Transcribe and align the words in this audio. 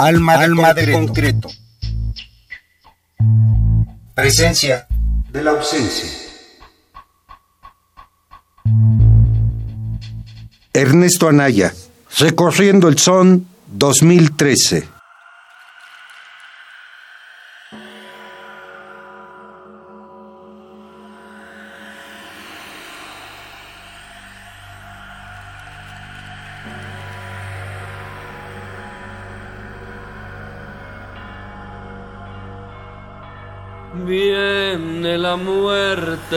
Alma 0.00 0.38
de, 0.38 0.44
Alma 0.44 0.72
de 0.72 0.92
concreto. 0.92 1.50
Presencia 4.14 4.86
de 5.30 5.44
la 5.44 5.50
ausencia. 5.50 6.08
Ernesto 10.72 11.28
Anaya, 11.28 11.74
Recorriendo 12.16 12.88
el 12.88 12.98
Son 12.98 13.46
2013. 13.66 14.99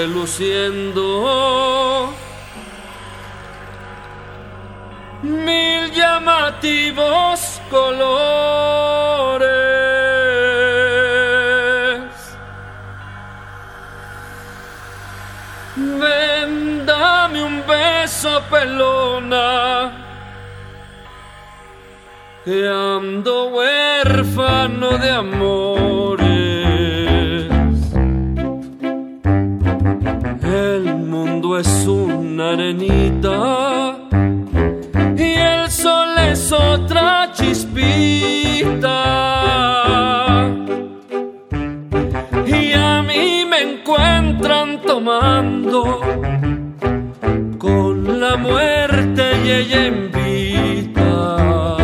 Muerte 0.04 0.08
luciendo 0.08 1.04
mil 5.22 5.92
llamativos 5.92 7.62
colores. 7.70 7.94
Ven, 15.76 16.86
dame 16.86 17.44
un 17.44 17.64
beso, 17.66 18.42
pelona, 18.50 19.92
que 22.46 22.68
ando 22.68 23.46
huérfano 23.48 24.98
de 24.98 25.12
amores. 25.12 26.33
Es 31.58 31.88
una 31.88 32.52
arenita 32.52 33.96
y 35.16 35.34
el 35.34 35.70
sol 35.70 36.18
es 36.32 36.52
otra 36.52 37.32
chispita. 37.34 38.90
Y 42.46 42.74
a 42.74 43.02
mí 43.04 43.46
me 43.50 43.62
encuentran 43.74 44.82
tomando 44.82 46.02
con 47.58 48.20
la 48.20 48.36
muerte 48.36 49.24
y 49.46 49.50
ella 49.52 49.88
invita. 49.88 51.78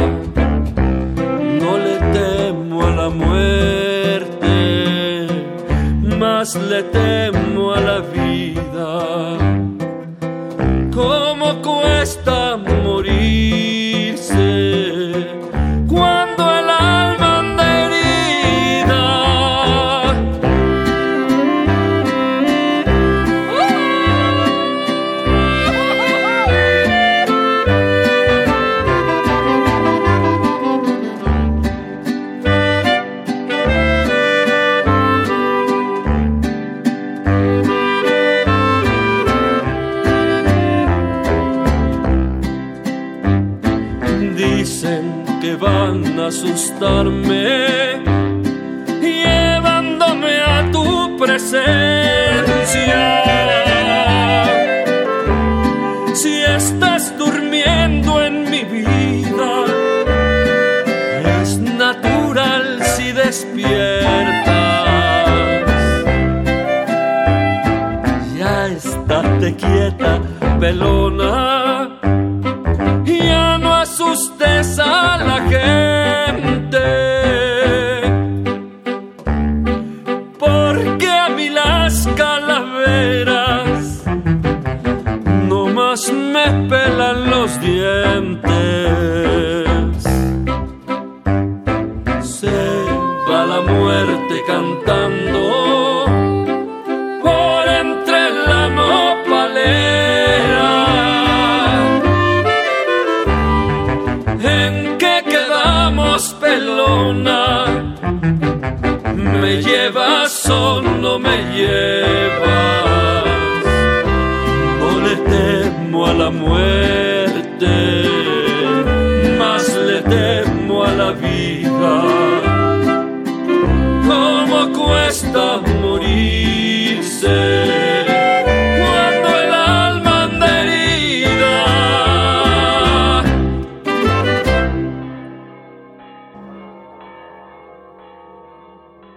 No 1.61 1.77
le 1.77 1.95
temo 2.17 2.87
a 2.87 2.91
la 2.91 3.09
muerte, 3.09 4.57
más 6.17 6.55
le 6.55 6.83
temo 6.83 7.73
a 7.73 7.79
la 7.79 7.99
vida 7.99 8.18
cómo 10.93 11.28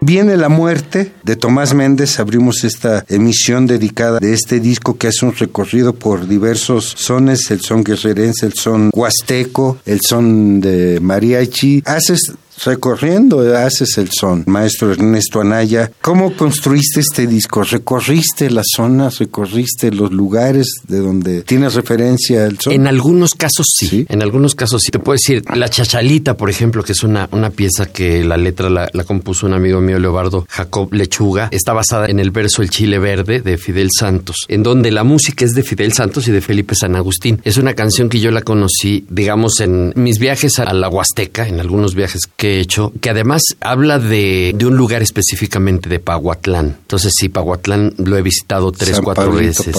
Viene 0.01 0.37
la 0.39 0.49
muerte 0.49 1.13
de 1.25 1.37
Tomás 1.37 1.75
Méndez. 1.75 2.19
Abrimos 2.19 2.65
esta 2.65 3.05
emisión 3.09 3.67
dedicada 3.67 4.19
de 4.19 4.33
este 4.33 4.61
disco 4.61 4.97
que 4.97 5.09
hace 5.09 5.27
un 5.27 5.35
recorrido 5.35 5.95
por 5.95 6.27
diversos 6.27 6.95
sones, 6.97 7.51
el 7.51 7.61
son 7.61 7.85
guerrerense, 7.85 8.47
el 8.47 8.55
son 8.55 8.91
huasteco, 8.95 9.77
el 9.85 10.01
son 10.01 10.63
de 10.63 11.01
mariachi. 11.01 11.83
Haces 11.85 12.33
recorriendo 12.65 13.41
haces 13.57 13.99
el 13.99 14.11
son. 14.11 14.45
Maestro 14.47 14.93
Ernesto 14.93 15.41
Anaya, 15.41 15.91
¿cómo 16.01 16.35
construiste 16.37 17.01
este 17.01 17.27
disco? 17.27 17.63
¿Recorriste 17.63 18.51
las 18.51 18.67
zonas, 18.75 19.19
recorriste 19.19 19.91
los 19.91 20.13
lugares 20.13 20.67
de 20.87 20.99
donde 20.99 21.43
tienes 21.43 21.75
referencia 21.75 22.45
al 22.45 22.59
son? 22.59 22.73
En 22.73 22.87
algunos 22.87 23.35
casos 23.35 23.67
sí, 23.75 24.07
en 24.09 24.23
algunos 24.23 24.55
casos 24.55 24.83
sí. 24.85 24.91
Te 24.91 24.99
puedo 24.99 25.15
decir, 25.15 25.43
La 25.55 25.69
Chachalita, 25.69 26.37
por 26.37 26.51
ejemplo, 26.51 26.83
que 26.83 26.93
es 26.93 27.03
una, 27.03 27.29
una 27.33 27.51
pieza 27.51 27.87
que 27.87 28.25
la 28.25 28.37
letra 28.37 28.71
la, 28.71 28.89
compuso 29.05 29.47
un 29.47 29.55
amigo 29.55 29.81
mío, 29.81 29.99
Leobardo 29.99 30.47
Jacob 30.49 30.93
Lechuga, 30.93 31.49
está 31.51 31.73
basada 31.73 32.07
en 32.07 32.19
el 32.21 32.31
verso 32.31 32.63
El 32.63 32.71
Chile 32.71 32.99
Verde 32.99 33.41
de 33.41 33.59
Fidel 33.59 33.89
Santos, 33.97 34.37
en 34.49 34.63
donde 34.63 34.91
la 34.91 35.05
música 35.05 35.45
es 35.45 35.53
de 35.53 35.63
Fidel 35.63 35.93
Santos 35.93 36.29
y 36.29 36.33
de 36.33 36.41
Felipe 36.41 36.75
San 36.75 36.97
Agustín. 36.97 37.41
Es 37.45 37.57
una 37.57 37.75
canción 37.75 38.09
que 38.09 38.21
yo 38.21 38.31
la 38.31 38.43
conocí, 38.43 39.05
digamos, 39.11 39.61
en 39.61 39.93
mis 39.97 40.19
viajes 40.19 40.59
a 40.59 40.73
la 40.73 40.89
Huasteca, 40.89 41.49
en 41.49 41.61
algunos 41.61 41.95
viajes 41.95 42.23
que 42.37 42.52
hecho, 42.61 42.93
que 43.01 43.11
además 43.11 43.43
habla 43.61 43.99
de, 43.99 44.57
un 44.63 44.77
lugar 44.77 45.03
específicamente 45.03 45.89
de 45.89 45.99
Pahuatlán. 45.99 46.77
Entonces, 46.83 47.13
sí, 47.17 47.29
Pahuatlán 47.29 47.95
lo 47.99 48.17
he 48.17 48.23
visitado 48.23 48.73
tres, 48.73 49.01
cuatro 49.01 49.33
veces. 49.33 49.75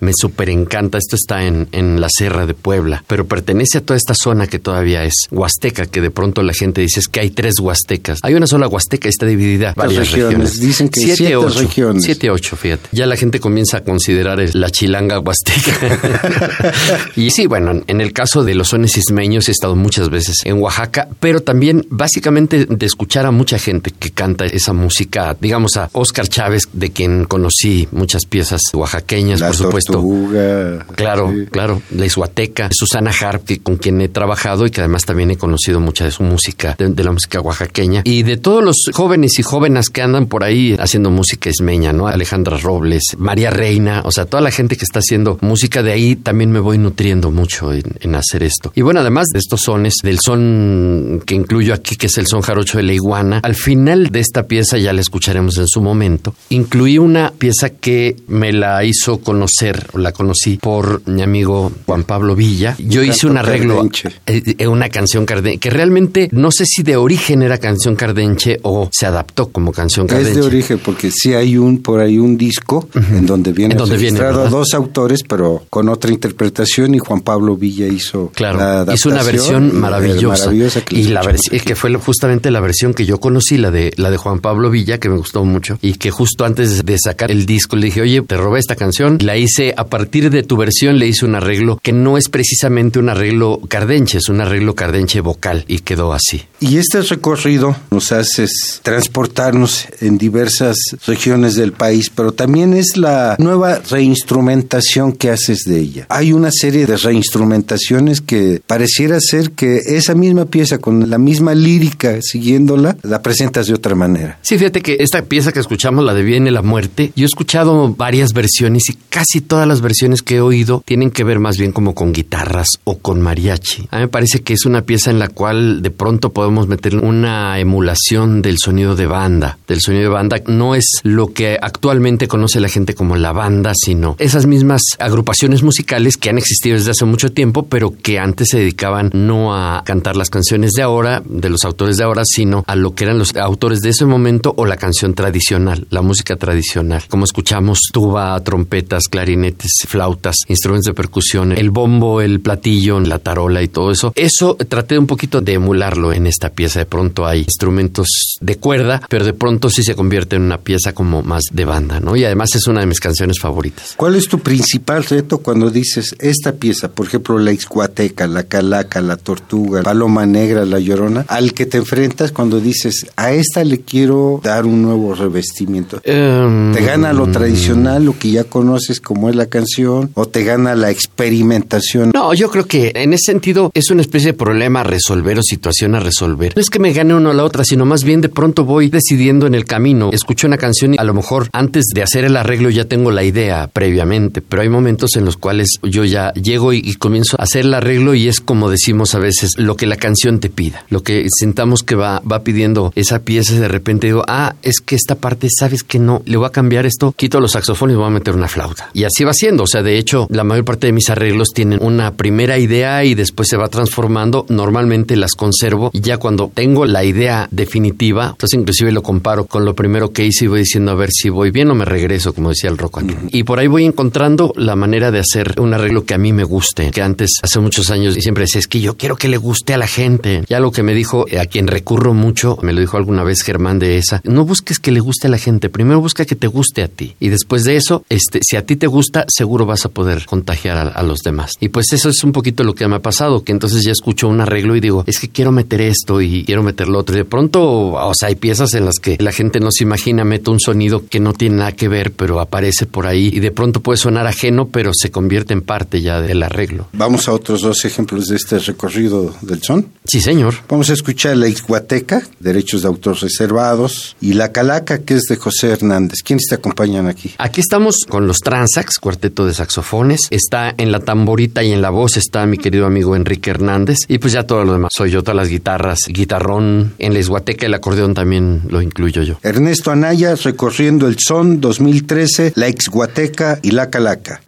Me 0.00 0.12
súper 0.14 0.50
encanta. 0.50 0.98
Esto 0.98 1.16
está 1.16 1.44
en, 1.44 1.68
en 1.72 2.00
la 2.00 2.08
Sierra 2.08 2.46
de 2.46 2.54
Puebla, 2.54 3.04
pero 3.06 3.26
pertenece 3.26 3.78
a 3.78 3.80
toda 3.80 3.96
esta 3.96 4.14
zona 4.14 4.46
que 4.46 4.58
todavía 4.58 5.04
es 5.04 5.14
Huasteca, 5.30 5.86
que 5.86 6.00
de 6.00 6.10
pronto 6.10 6.42
la 6.42 6.52
gente 6.52 6.80
dice 6.80 7.00
es 7.00 7.08
que 7.08 7.20
hay 7.20 7.30
tres 7.30 7.58
Huastecas. 7.58 8.20
Hay 8.22 8.34
una 8.34 8.46
sola 8.46 8.68
Huasteca, 8.68 9.08
está 9.08 9.26
dividida 9.26 9.74
varias 9.76 10.10
regiones. 10.12 10.60
Dicen 10.60 10.88
que 10.88 11.00
siete, 11.00 11.36
ocho, 11.36 11.60
regiones. 11.60 12.04
Siete, 12.04 12.30
ocho, 12.30 12.56
fíjate. 12.56 12.88
Ya 12.92 13.06
la 13.06 13.16
gente 13.16 13.40
comienza 13.40 13.78
a 13.78 13.80
considerar 13.82 14.38
la 14.54 14.70
chilanga 14.70 15.18
Huasteca. 15.18 15.72
y 17.16 17.30
sí, 17.30 17.46
bueno, 17.46 17.82
en 17.86 18.00
el 18.00 18.12
caso 18.12 18.44
de 18.44 18.54
los 18.54 18.68
sones 18.68 18.96
ismeños 18.96 19.48
he 19.48 19.52
estado 19.52 19.76
muchas 19.76 20.10
veces 20.10 20.36
en 20.44 20.60
Oaxaca, 20.60 21.08
pero 21.20 21.40
también 21.40 21.86
básicamente 21.92 22.64
de 22.64 22.86
escuchar 22.86 23.26
a 23.26 23.30
mucha 23.30 23.58
gente 23.58 23.90
que 23.90 24.10
canta 24.10 24.46
esa 24.46 24.72
música, 24.72 25.36
digamos 25.38 25.76
a 25.76 25.90
Oscar 25.92 26.26
Chávez, 26.26 26.68
de 26.72 26.90
quien 26.90 27.24
conocí 27.24 27.86
muchas 27.92 28.24
piezas 28.24 28.62
oaxaqueñas, 28.72 29.42
por 29.42 29.54
supuesto. 29.54 29.92
Tortuga, 29.92 30.86
claro, 30.96 31.32
claro, 31.50 31.82
la 31.90 32.06
Ishuateca, 32.06 32.70
Susana 32.72 33.10
Harp, 33.10 33.42
con 33.62 33.76
quien 33.76 34.00
he 34.00 34.08
trabajado 34.08 34.66
y 34.66 34.70
que 34.70 34.80
además 34.80 35.04
también 35.04 35.30
he 35.30 35.36
conocido 35.36 35.80
mucha 35.80 36.04
de 36.04 36.10
su 36.10 36.22
música, 36.22 36.76
de, 36.78 37.04
la 37.04 37.12
música 37.12 37.40
oaxaqueña, 37.40 38.02
y 38.04 38.22
de 38.22 38.38
todos 38.38 38.64
los 38.64 38.76
jóvenes 38.92 39.38
y 39.38 39.42
jóvenes 39.42 39.90
que 39.90 40.00
andan 40.00 40.26
por 40.26 40.44
ahí 40.44 40.74
haciendo 40.78 41.10
música 41.10 41.50
esmeña, 41.50 41.92
¿no? 41.92 42.06
Alejandra 42.06 42.56
Robles, 42.56 43.02
María 43.18 43.50
Reina, 43.50 44.02
o 44.04 44.12
sea, 44.12 44.24
toda 44.24 44.40
la 44.40 44.50
gente 44.50 44.76
que 44.76 44.84
está 44.84 45.00
haciendo 45.00 45.38
música 45.42 45.82
de 45.82 45.92
ahí 45.92 46.16
también 46.16 46.50
me 46.50 46.60
voy 46.60 46.78
nutriendo 46.78 47.30
mucho 47.30 47.72
en, 47.72 47.82
en 48.00 48.14
hacer 48.14 48.42
esto. 48.42 48.72
Y 48.74 48.80
bueno, 48.80 49.00
además 49.00 49.26
de 49.32 49.40
estos 49.40 49.60
sones, 49.60 49.96
del 50.02 50.18
son 50.20 51.22
que 51.26 51.34
incluyo 51.34 51.74
aquí, 51.74 51.81
que 51.82 52.06
es 52.06 52.18
el 52.18 52.26
son 52.26 52.40
jarocho 52.42 52.78
de 52.78 52.84
la 52.84 52.92
iguana, 52.92 53.40
al 53.42 53.54
final 53.54 54.08
de 54.08 54.20
esta 54.20 54.44
pieza, 54.44 54.78
ya 54.78 54.92
la 54.92 55.00
escucharemos 55.00 55.58
en 55.58 55.68
su 55.68 55.80
momento, 55.80 56.34
incluí 56.50 56.98
una 56.98 57.32
pieza 57.36 57.70
que 57.70 58.16
me 58.28 58.52
la 58.52 58.84
hizo 58.84 59.18
conocer, 59.18 59.88
o 59.92 59.98
la 59.98 60.12
conocí 60.12 60.56
por 60.56 61.06
mi 61.06 61.22
amigo 61.22 61.72
Juan 61.86 62.04
Pablo 62.04 62.34
Villa. 62.34 62.76
Yo 62.78 63.02
hice 63.02 63.26
un 63.26 63.36
arreglo, 63.36 63.88
eh, 64.26 64.54
eh, 64.58 64.66
una 64.66 64.88
canción 64.88 65.26
cardenche, 65.26 65.58
que 65.58 65.70
realmente 65.70 66.28
no 66.32 66.50
sé 66.50 66.64
si 66.66 66.82
de 66.82 66.96
origen 66.96 67.42
era 67.42 67.58
canción 67.58 67.96
cardenche 67.96 68.58
o 68.62 68.88
se 68.92 69.06
adaptó 69.06 69.48
como 69.48 69.72
canción 69.72 70.06
cardenche. 70.06 70.30
Es 70.30 70.36
de 70.36 70.42
origen, 70.42 70.80
porque 70.84 71.10
sí 71.10 71.34
hay 71.34 71.56
un 71.56 71.82
por 71.82 72.00
ahí 72.00 72.18
un 72.18 72.36
disco 72.36 72.88
en 72.94 73.26
donde 73.26 73.52
viene 73.52 73.74
registrado 73.74 74.48
dos 74.48 74.74
autores, 74.74 75.20
pero 75.26 75.64
con 75.70 75.88
otra 75.88 76.10
interpretación 76.10 76.94
y 76.94 76.98
Juan 76.98 77.20
Pablo 77.20 77.56
Villa 77.56 77.86
hizo 77.86 78.30
claro, 78.34 78.58
la 78.58 78.94
hizo 78.94 79.08
una 79.08 79.22
versión 79.22 79.78
maravillosa, 79.78 80.52
y 80.90 81.04
la 81.04 81.22
versión 81.22 81.54
que 81.72 81.76
fue 81.76 81.94
justamente 81.94 82.50
la 82.50 82.60
versión 82.60 82.92
que 82.92 83.06
yo 83.06 83.18
conocí, 83.18 83.56
la 83.56 83.70
de 83.70 83.94
la 83.96 84.10
de 84.10 84.18
Juan 84.18 84.40
Pablo 84.40 84.68
Villa, 84.68 84.98
que 84.98 85.08
me 85.08 85.16
gustó 85.16 85.42
mucho 85.42 85.78
y 85.80 85.94
que 85.94 86.10
justo 86.10 86.44
antes 86.44 86.84
de 86.84 86.98
sacar 86.98 87.30
el 87.30 87.46
disco 87.46 87.76
le 87.76 87.86
dije, 87.86 88.02
oye, 88.02 88.20
te 88.20 88.36
robé 88.36 88.58
esta 88.58 88.76
canción, 88.76 89.16
la 89.22 89.38
hice 89.38 89.72
a 89.74 89.86
partir 89.86 90.28
de 90.28 90.42
tu 90.42 90.58
versión, 90.58 90.98
le 90.98 91.08
hice 91.08 91.24
un 91.24 91.34
arreglo 91.34 91.80
que 91.82 91.94
no 91.94 92.18
es 92.18 92.28
precisamente 92.28 92.98
un 92.98 93.08
arreglo 93.08 93.58
cardenche, 93.68 94.18
es 94.18 94.28
un 94.28 94.42
arreglo 94.42 94.74
cardenche 94.74 95.22
vocal 95.22 95.64
y 95.66 95.78
quedó 95.78 96.12
así. 96.12 96.42
Y 96.60 96.76
este 96.76 97.00
recorrido 97.00 97.74
nos 97.90 98.12
hace 98.12 98.44
transportarnos 98.82 99.86
en 100.02 100.18
diversas 100.18 100.76
regiones 101.06 101.54
del 101.54 101.72
país, 101.72 102.10
pero 102.14 102.32
también 102.32 102.74
es 102.74 102.98
la 102.98 103.36
nueva 103.38 103.78
reinstrumentación 103.78 105.12
que 105.12 105.30
haces 105.30 105.60
de 105.64 105.80
ella. 105.80 106.06
Hay 106.10 106.34
una 106.34 106.50
serie 106.52 106.84
de 106.86 106.98
reinstrumentaciones 106.98 108.20
que 108.20 108.60
pareciera 108.66 109.18
ser 109.20 109.52
que 109.52 109.78
esa 109.86 110.14
misma 110.14 110.44
pieza 110.44 110.76
con 110.76 111.08
la 111.08 111.16
misma 111.16 111.54
lírica 111.62 112.20
siguiéndola, 112.20 112.96
la 113.02 113.22
presentas 113.22 113.66
de 113.66 113.74
otra 113.74 113.94
manera. 113.94 114.38
Sí, 114.42 114.58
fíjate 114.58 114.80
que 114.80 114.96
esta 115.00 115.22
pieza 115.22 115.52
que 115.52 115.60
escuchamos, 115.60 116.04
la 116.04 116.14
de 116.14 116.22
Viene 116.22 116.50
la 116.50 116.62
muerte, 116.62 117.12
yo 117.16 117.24
he 117.24 117.26
escuchado 117.26 117.94
varias 117.94 118.32
versiones 118.32 118.88
y 118.88 118.94
casi 119.08 119.40
todas 119.40 119.66
las 119.66 119.80
versiones 119.80 120.22
que 120.22 120.36
he 120.36 120.40
oído 120.40 120.82
tienen 120.84 121.10
que 121.10 121.24
ver 121.24 121.38
más 121.38 121.56
bien 121.56 121.72
como 121.72 121.94
con 121.94 122.12
guitarras 122.12 122.68
o 122.84 122.98
con 122.98 123.20
mariachi. 123.20 123.88
A 123.90 123.96
mí 123.96 124.02
me 124.02 124.08
parece 124.08 124.42
que 124.42 124.54
es 124.54 124.64
una 124.64 124.82
pieza 124.82 125.10
en 125.10 125.18
la 125.18 125.28
cual 125.28 125.82
de 125.82 125.90
pronto 125.90 126.32
podemos 126.32 126.68
meter 126.68 126.96
una 126.96 127.58
emulación 127.58 128.42
del 128.42 128.58
sonido 128.58 128.96
de 128.96 129.06
banda. 129.06 129.58
Del 129.66 129.80
sonido 129.80 130.04
de 130.04 130.08
banda 130.08 130.42
no 130.46 130.74
es 130.74 131.00
lo 131.02 131.32
que 131.32 131.58
actualmente 131.60 132.28
conoce 132.28 132.60
la 132.60 132.68
gente 132.68 132.94
como 132.94 133.16
la 133.16 133.32
banda, 133.32 133.72
sino 133.74 134.16
esas 134.18 134.46
mismas 134.46 134.82
agrupaciones 134.98 135.62
musicales 135.62 136.16
que 136.16 136.30
han 136.30 136.38
existido 136.38 136.76
desde 136.76 136.92
hace 136.92 137.04
mucho 137.04 137.32
tiempo, 137.32 137.66
pero 137.66 137.94
que 137.96 138.18
antes 138.18 138.48
se 138.50 138.58
dedicaban 138.58 139.10
no 139.12 139.54
a 139.54 139.82
cantar 139.84 140.16
las 140.16 140.30
canciones 140.30 140.72
de 140.72 140.82
ahora, 140.82 141.22
de 141.24 141.50
los 141.52 141.64
autores 141.64 141.96
de 141.96 142.04
ahora, 142.04 142.22
sino 142.24 142.64
a 142.66 142.74
lo 142.74 142.94
que 142.94 143.04
eran 143.04 143.18
los 143.18 143.34
autores 143.36 143.80
de 143.80 143.90
ese 143.90 144.04
momento 144.04 144.54
o 144.56 144.66
la 144.66 144.76
canción 144.76 145.14
tradicional, 145.14 145.86
la 145.90 146.02
música 146.02 146.36
tradicional. 146.36 147.02
Como 147.08 147.24
escuchamos 147.24 147.78
tuba, 147.92 148.38
trompetas, 148.42 149.04
clarinetes, 149.08 149.70
flautas, 149.86 150.36
instrumentos 150.48 150.86
de 150.86 150.94
percusión, 150.94 151.52
el 151.52 151.70
bombo, 151.70 152.20
el 152.20 152.40
platillo, 152.40 152.98
la 153.00 153.18
tarola 153.18 153.62
y 153.62 153.68
todo 153.68 153.90
eso. 153.90 154.12
Eso 154.14 154.56
traté 154.68 154.98
un 154.98 155.06
poquito 155.06 155.40
de 155.40 155.54
emularlo 155.54 156.12
en 156.12 156.26
esta 156.26 156.50
pieza. 156.50 156.80
De 156.80 156.86
pronto 156.86 157.26
hay 157.26 157.40
instrumentos 157.40 158.38
de 158.40 158.56
cuerda, 158.56 159.02
pero 159.08 159.24
de 159.24 159.32
pronto 159.34 159.70
sí 159.70 159.82
se 159.82 159.94
convierte 159.94 160.36
en 160.36 160.42
una 160.42 160.58
pieza 160.58 160.92
como 160.92 161.22
más 161.22 161.44
de 161.52 161.64
banda, 161.64 162.00
¿no? 162.00 162.16
Y 162.16 162.24
además 162.24 162.54
es 162.54 162.66
una 162.66 162.80
de 162.80 162.86
mis 162.86 163.00
canciones 163.00 163.38
favoritas. 163.40 163.94
¿Cuál 163.96 164.16
es 164.16 164.28
tu 164.28 164.38
principal 164.38 165.04
reto 165.04 165.38
cuando 165.38 165.70
dices 165.70 166.14
esta 166.18 166.52
pieza? 166.52 166.90
Por 166.90 167.06
ejemplo, 167.06 167.38
la 167.38 167.52
Ixcuateca, 167.52 168.26
la 168.26 168.44
Calaca, 168.44 169.00
la 169.00 169.16
Tortuga, 169.16 169.82
Paloma 169.82 170.26
Negra, 170.26 170.64
la 170.64 170.78
Llorona, 170.78 171.24
al 171.42 171.52
que 171.54 171.66
te 171.66 171.78
enfrentas 171.78 172.32
cuando 172.32 172.60
dices 172.60 173.06
a 173.16 173.32
esta 173.32 173.64
le 173.64 173.80
quiero 173.80 174.40
dar 174.42 174.64
un 174.64 174.82
nuevo 174.82 175.14
revestimiento. 175.14 176.00
Em, 176.04 176.72
¿Te 176.72 176.82
gana 176.82 177.12
lo 177.12 177.26
tradicional, 177.28 178.04
lo 178.04 178.18
que 178.18 178.30
ya 178.30 178.44
conoces 178.44 179.00
como 179.00 179.28
es 179.28 179.36
la 179.36 179.46
canción, 179.46 180.10
o 180.14 180.26
te 180.26 180.44
gana 180.44 180.74
la 180.74 180.90
experimentación? 180.90 182.12
No, 182.14 182.34
yo 182.34 182.50
creo 182.50 182.66
que 182.66 182.92
en 182.94 183.12
ese 183.12 183.32
sentido 183.32 183.70
es 183.74 183.90
una 183.90 184.02
especie 184.02 184.32
de 184.32 184.38
problema 184.38 184.80
a 184.80 184.84
resolver 184.84 185.38
o 185.38 185.42
situación 185.42 185.94
a 185.94 186.00
resolver. 186.00 186.52
No 186.54 186.60
es 186.60 186.70
que 186.70 186.78
me 186.78 186.92
gane 186.92 187.14
uno 187.14 187.30
a 187.30 187.34
la 187.34 187.44
otra, 187.44 187.64
sino 187.64 187.84
más 187.84 188.04
bien 188.04 188.20
de 188.20 188.28
pronto 188.28 188.64
voy 188.64 188.88
decidiendo 188.88 189.46
en 189.46 189.54
el 189.54 189.64
camino. 189.64 190.10
Escucho 190.12 190.46
una 190.46 190.58
canción 190.58 190.94
y 190.94 190.96
a 190.98 191.04
lo 191.04 191.14
mejor 191.14 191.48
antes 191.52 191.86
de 191.94 192.02
hacer 192.02 192.24
el 192.24 192.36
arreglo 192.36 192.70
ya 192.70 192.84
tengo 192.84 193.10
la 193.10 193.24
idea 193.24 193.68
previamente, 193.72 194.40
pero 194.42 194.62
hay 194.62 194.68
momentos 194.68 195.16
en 195.16 195.24
los 195.24 195.36
cuales 195.36 195.78
yo 195.82 196.04
ya 196.04 196.32
llego 196.34 196.72
y, 196.72 196.94
comienzo 196.94 197.36
a 197.38 197.44
hacer 197.44 197.64
el 197.64 197.74
arreglo 197.74 198.14
y 198.14 198.28
es 198.28 198.40
como 198.40 198.70
decimos 198.70 199.14
a 199.14 199.18
veces, 199.18 199.58
lo 199.58 199.76
que 199.76 199.86
la 199.86 199.96
canción 199.96 200.40
te 200.40 200.50
pida, 200.50 200.84
lo 200.88 201.02
que 201.02 201.26
sintamos 201.38 201.82
que 201.82 201.94
va, 201.94 202.20
va 202.20 202.42
pidiendo 202.42 202.92
esa 202.94 203.20
pieza 203.20 203.54
y 203.54 203.58
de 203.58 203.68
repente 203.68 204.06
digo, 204.06 204.24
ah, 204.28 204.54
es 204.62 204.80
que 204.80 204.94
esta 204.94 205.16
parte, 205.16 205.48
sabes 205.50 205.82
que 205.82 205.98
no, 205.98 206.22
le 206.24 206.36
voy 206.36 206.46
a 206.46 206.50
cambiar 206.50 206.86
esto, 206.86 207.12
quito 207.16 207.40
los 207.40 207.52
saxofones 207.52 207.94
y 207.94 207.96
voy 207.96 208.06
a 208.06 208.10
meter 208.10 208.34
una 208.34 208.48
flauta. 208.48 208.90
Y 208.94 209.04
así 209.04 209.24
va 209.24 209.34
siendo, 209.34 209.64
o 209.64 209.66
sea, 209.66 209.82
de 209.82 209.98
hecho, 209.98 210.26
la 210.30 210.44
mayor 210.44 210.64
parte 210.64 210.86
de 210.86 210.92
mis 210.92 211.10
arreglos 211.10 211.48
tienen 211.54 211.82
una 211.82 212.14
primera 212.14 212.58
idea 212.58 213.04
y 213.04 213.14
después 213.14 213.48
se 213.48 213.56
va 213.56 213.68
transformando, 213.68 214.46
normalmente 214.48 215.16
las 215.16 215.32
conservo 215.32 215.90
y 215.92 216.00
ya 216.00 216.18
cuando 216.18 216.50
tengo 216.54 216.86
la 216.86 217.04
idea 217.04 217.48
definitiva, 217.50 218.30
entonces 218.30 218.58
inclusive 218.58 218.92
lo 218.92 219.02
comparo 219.02 219.46
con 219.46 219.64
lo 219.64 219.74
primero 219.74 220.12
que 220.12 220.24
hice 220.24 220.44
y 220.44 220.48
voy 220.48 220.60
diciendo 220.60 220.92
a 220.92 220.94
ver 220.94 221.10
si 221.12 221.28
voy 221.28 221.50
bien 221.50 221.70
o 221.70 221.74
me 221.74 221.84
regreso, 221.84 222.32
como 222.32 222.50
decía 222.50 222.70
el 222.70 222.78
rock 222.78 222.98
aquí. 222.98 223.14
Y 223.30 223.44
por 223.44 223.58
ahí 223.58 223.66
voy 223.66 223.84
encontrando 223.84 224.52
la 224.56 224.76
manera 224.76 225.10
de 225.10 225.18
hacer 225.18 225.54
un 225.58 225.74
arreglo 225.74 226.04
que 226.04 226.14
a 226.14 226.18
mí 226.18 226.32
me 226.32 226.44
guste, 226.44 226.90
que 226.90 227.02
antes, 227.02 227.38
hace 227.42 227.60
muchos 227.60 227.90
años, 227.90 228.14
siempre 228.14 228.42
decía, 228.44 228.58
es 228.58 228.66
que 228.66 228.80
yo 228.80 228.96
quiero 228.96 229.16
que 229.16 229.28
le 229.28 229.36
guste 229.36 229.74
a 229.74 229.78
la 229.78 229.86
gente. 229.86 230.44
Ya 230.48 230.60
lo 230.60 230.70
que 230.70 230.82
me 230.82 230.94
dijo, 230.94 231.21
a 231.38 231.46
quien 231.46 231.66
recurro 231.66 232.14
mucho, 232.14 232.58
me 232.62 232.72
lo 232.72 232.80
dijo 232.80 232.96
alguna 232.96 233.22
vez 233.22 233.42
Germán 233.42 233.78
de 233.78 233.98
esa, 233.98 234.20
no 234.24 234.44
busques 234.44 234.78
que 234.78 234.92
le 234.92 235.00
guste 235.00 235.26
a 235.26 235.30
la 235.30 235.38
gente, 235.38 235.68
primero 235.68 236.00
busca 236.00 236.24
que 236.24 236.36
te 236.36 236.46
guste 236.46 236.82
a 236.82 236.88
ti. 236.88 237.14
Y 237.20 237.28
después 237.28 237.64
de 237.64 237.76
eso, 237.76 238.04
este, 238.08 238.40
si 238.42 238.56
a 238.56 238.66
ti 238.66 238.76
te 238.76 238.86
gusta, 238.86 239.24
seguro 239.28 239.66
vas 239.66 239.84
a 239.84 239.88
poder 239.88 240.26
contagiar 240.26 240.92
a, 240.94 241.02
los 241.02 241.20
demás. 241.20 241.52
Y 241.60 241.68
pues 241.68 241.92
eso 241.92 242.08
es 242.08 242.22
un 242.24 242.32
poquito 242.32 242.64
lo 242.64 242.74
que 242.74 242.86
me 242.86 242.96
ha 242.96 243.00
pasado, 243.00 243.44
que 243.44 243.52
entonces 243.52 243.82
ya 243.82 243.92
escucho 243.92 244.28
un 244.28 244.40
arreglo 244.40 244.76
y 244.76 244.80
digo, 244.80 245.04
es 245.06 245.18
que 245.18 245.28
quiero 245.28 245.52
meter 245.52 245.80
esto 245.80 246.20
y 246.20 246.44
quiero 246.44 246.62
meter 246.62 246.88
lo 246.88 246.98
otro. 246.98 247.14
Y 247.14 247.18
de 247.18 247.24
pronto, 247.24 247.62
o 247.92 248.12
sea, 248.14 248.28
hay 248.28 248.36
piezas 248.36 248.74
en 248.74 248.84
las 248.84 248.98
que 249.00 249.16
la 249.20 249.32
gente 249.32 249.60
no 249.60 249.70
se 249.70 249.84
imagina, 249.84 250.24
meto 250.24 250.50
un 250.50 250.60
sonido 250.60 251.04
que 251.08 251.20
no 251.20 251.32
tiene 251.32 251.56
nada 251.56 251.72
que 251.72 251.88
ver, 251.88 252.12
pero 252.12 252.40
aparece 252.40 252.86
por 252.86 253.06
ahí 253.06 253.30
y 253.32 253.40
de 253.40 253.50
pronto 253.50 253.80
puede 253.80 253.96
sonar 253.96 254.26
ajeno, 254.26 254.68
pero 254.68 254.92
se 254.94 255.10
convierte 255.10 255.52
en 255.52 255.62
parte 255.62 256.00
ya 256.00 256.20
del 256.20 256.42
arreglo. 256.42 256.88
Vamos 256.92 257.28
a 257.28 257.32
otros 257.32 257.62
dos 257.62 257.84
ejemplos 257.84 258.26
de 258.26 258.36
este 258.36 258.58
recorrido 258.58 259.34
del 259.42 259.62
son. 259.62 259.88
Sí, 260.04 260.20
señor. 260.20 260.54
Vamos 260.68 260.90
a 260.90 260.92
escuchar 260.92 261.11
la 261.34 261.48
Ixhuateca, 261.48 262.22
derechos 262.40 262.82
de 262.82 262.88
autor 262.88 263.20
reservados, 263.20 264.16
y 264.20 264.32
la 264.32 264.52
Calaca, 264.52 264.98
que 264.98 265.14
es 265.14 265.22
de 265.28 265.36
José 265.36 265.70
Hernández. 265.70 266.22
¿Quiénes 266.24 266.46
te 266.48 266.54
acompañan 266.54 267.06
aquí? 267.06 267.34
Aquí 267.38 267.60
estamos 267.60 268.04
con 268.08 268.26
los 268.26 268.38
Transax, 268.38 268.98
cuarteto 268.98 269.46
de 269.46 269.54
saxofones. 269.54 270.22
Está 270.30 270.74
en 270.76 270.90
la 270.90 271.00
tamborita 271.00 271.62
y 271.62 271.72
en 271.72 271.82
la 271.82 271.90
voz 271.90 272.16
está 272.16 272.46
mi 272.46 272.58
querido 272.58 272.86
amigo 272.86 273.14
Enrique 273.14 273.50
Hernández. 273.50 273.98
Y 274.08 274.18
pues 274.18 274.32
ya 274.32 274.46
todo 274.46 274.64
lo 274.64 274.72
demás. 274.72 274.92
Soy 274.94 275.10
yo, 275.10 275.22
todas 275.22 275.36
las 275.36 275.48
guitarras, 275.48 276.00
guitarrón. 276.08 276.94
En 276.98 277.12
la 277.12 277.20
Ixhuateca 277.20 277.66
el 277.66 277.74
acordeón 277.74 278.14
también 278.14 278.62
lo 278.68 278.82
incluyo 278.82 279.22
yo. 279.22 279.38
Ernesto 279.42 279.90
Anaya, 279.90 280.34
recorriendo 280.34 281.06
el 281.06 281.16
son 281.18 281.60
2013, 281.60 282.54
la 282.56 282.68
Ixhuateca 282.68 283.60
y 283.62 283.72
la 283.72 283.90
Calaca. 283.90 284.42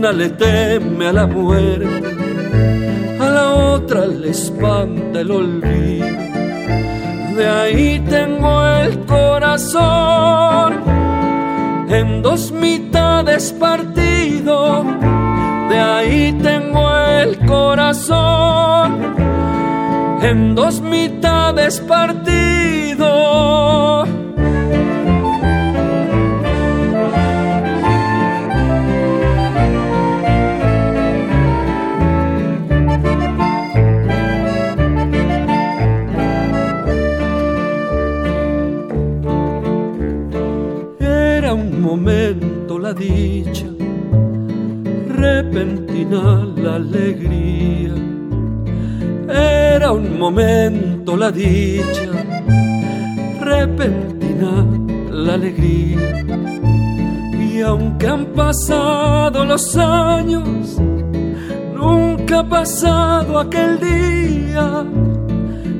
Una 0.00 0.12
le 0.12 0.30
teme 0.30 1.08
a 1.08 1.12
la 1.12 1.26
muerte, 1.26 1.86
a 3.20 3.24
la 3.28 3.50
otra 3.74 4.06
le 4.06 4.30
espanta 4.30 5.20
el 5.20 5.30
olvido. 5.30 6.06
De 7.36 7.46
ahí 7.46 8.02
tengo 8.08 8.64
el 8.64 8.98
corazón 9.00 10.72
en 11.90 12.22
dos 12.22 12.50
mitades 12.50 13.52
partido. 13.52 14.84
De 15.68 15.78
ahí 15.78 16.32
tengo 16.42 16.90
el 16.96 17.36
corazón 17.46 19.16
en 20.22 20.54
dos 20.54 20.80
mitades 20.80 21.78
partido. 21.80 23.10
La 42.90 42.94
dicha, 42.94 43.66
repentina 45.06 46.44
la 46.56 46.74
alegría 46.74 47.94
era 49.28 49.92
un 49.92 50.18
momento 50.18 51.16
la 51.16 51.30
dicha, 51.30 52.10
repentina 53.40 54.66
la 55.08 55.34
alegría. 55.34 56.24
Y 57.38 57.60
aunque 57.60 58.08
han 58.08 58.26
pasado 58.34 59.44
los 59.44 59.76
años, 59.76 60.80
nunca 61.76 62.40
ha 62.40 62.48
pasado 62.48 63.38
aquel 63.38 63.78
día. 63.78 64.84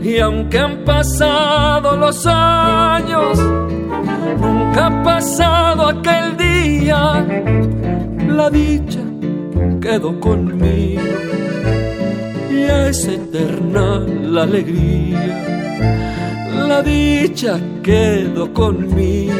Y 0.02 0.18
aunque 0.20 0.58
han 0.58 0.84
pasado 0.84 1.96
los 1.96 2.24
años, 2.26 3.36
nunca 4.40 4.86
ha 4.86 5.02
pasado 5.02 5.88
aquel 5.88 6.36
día. 6.36 6.39
La 6.90 8.50
dicha 8.50 9.00
quedó 9.80 10.18
conmigo 10.20 11.20
es 12.90 13.06
eterna 13.06 14.00
la 14.34 14.42
alegría. 14.42 15.34
La 16.68 16.82
dicha 16.82 17.58
quedó 17.82 18.52
conmigo, 18.52 19.32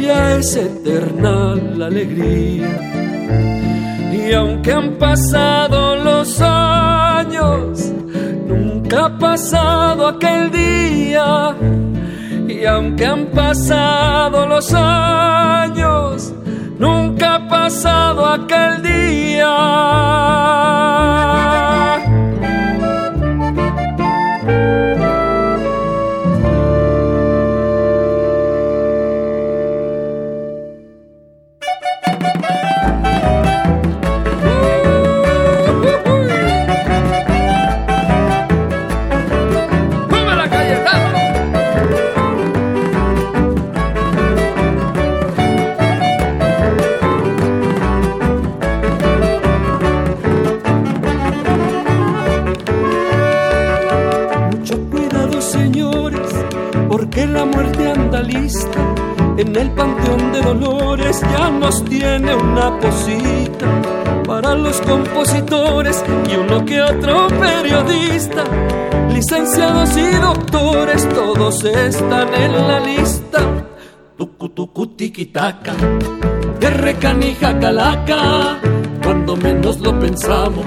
ya 0.00 0.36
es 0.36 0.54
eterna 0.56 1.56
la 1.76 1.86
alegría. 1.86 2.68
Y 4.12 4.32
aunque 4.32 4.72
han 4.72 4.92
pasado 4.94 5.96
los 5.96 6.40
años, 6.40 7.92
nunca 8.46 9.06
ha 9.06 9.18
pasado 9.18 10.06
aquel 10.06 10.50
día. 10.52 11.56
Y 12.48 12.64
aunque 12.64 13.04
han 13.04 13.26
pasado 13.26 14.46
los 14.46 14.72
años, 14.72 15.95
nunca 16.78 17.34
ha 17.34 17.48
pasado 17.48 18.26
aquel 18.26 18.82
día. 18.82 20.15
Están 71.86 72.34
en 72.34 72.52
la 72.68 72.80
lista. 72.80 73.40
Tucu 74.16 74.48
tucu 74.50 74.86
tiquitaca, 74.88 75.74
que 76.60 76.94
canija 76.94 77.58
calaca, 77.58 78.58
cuando 79.02 79.36
menos 79.36 79.80
lo 79.80 79.98
pensamos, 79.98 80.64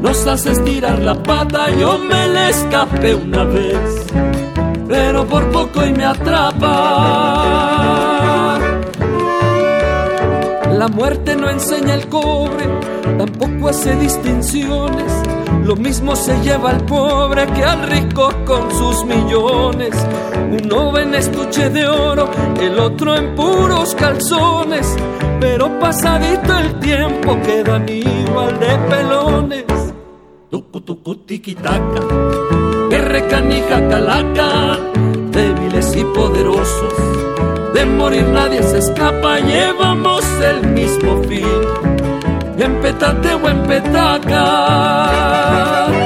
nos 0.00 0.26
hace 0.26 0.52
estirar 0.52 0.98
la 0.98 1.14
pata. 1.14 1.70
Yo 1.70 1.98
me 1.98 2.28
le 2.28 2.50
escapé 2.50 3.14
una 3.14 3.44
vez 3.44 4.06
pero 4.88 5.26
por 5.26 5.50
poco 5.50 5.84
y 5.84 5.92
me 5.92 6.04
atrapa. 6.04 6.68
La 10.72 10.88
muerte 10.88 11.36
no 11.36 11.50
enseña 11.50 11.94
el 11.94 12.08
cobre, 12.08 12.66
tampoco 13.18 13.68
hace 13.68 13.96
distinciones. 13.96 15.25
Lo 15.64 15.76
mismo 15.76 16.14
se 16.14 16.38
lleva 16.42 16.70
al 16.70 16.84
pobre 16.84 17.46
que 17.46 17.64
al 17.64 17.82
rico 17.88 18.30
con 18.44 18.70
sus 18.70 19.04
millones. 19.04 19.94
Uno 20.50 20.92
ve 20.92 21.02
en 21.02 21.14
estuche 21.14 21.70
de 21.70 21.86
oro, 21.86 22.30
el 22.60 22.78
otro 22.78 23.16
en 23.16 23.34
puros 23.34 23.94
calzones. 23.94 24.96
Pero 25.40 25.78
pasadito 25.78 26.58
el 26.58 26.78
tiempo 26.80 27.40
quedan 27.42 27.88
igual 27.88 28.58
de 28.58 28.78
pelones. 28.88 29.64
Tucu 30.50 30.80
tucu 30.80 31.16
tiquitaca 31.16 32.00
que 32.90 33.26
canija 33.28 33.88
calaca, 33.88 34.78
débiles 35.30 35.96
y 35.96 36.04
poderosos. 36.04 36.94
De 37.74 37.84
morir 37.84 38.24
nadie 38.24 38.62
se 38.62 38.78
escapa, 38.78 39.38
llevamos 39.38 40.24
el 40.40 40.68
mismo 40.70 41.22
fin. 41.24 41.85
En 42.58 42.80
petate 42.80 43.34
o 43.34 43.48
en. 43.48 46.05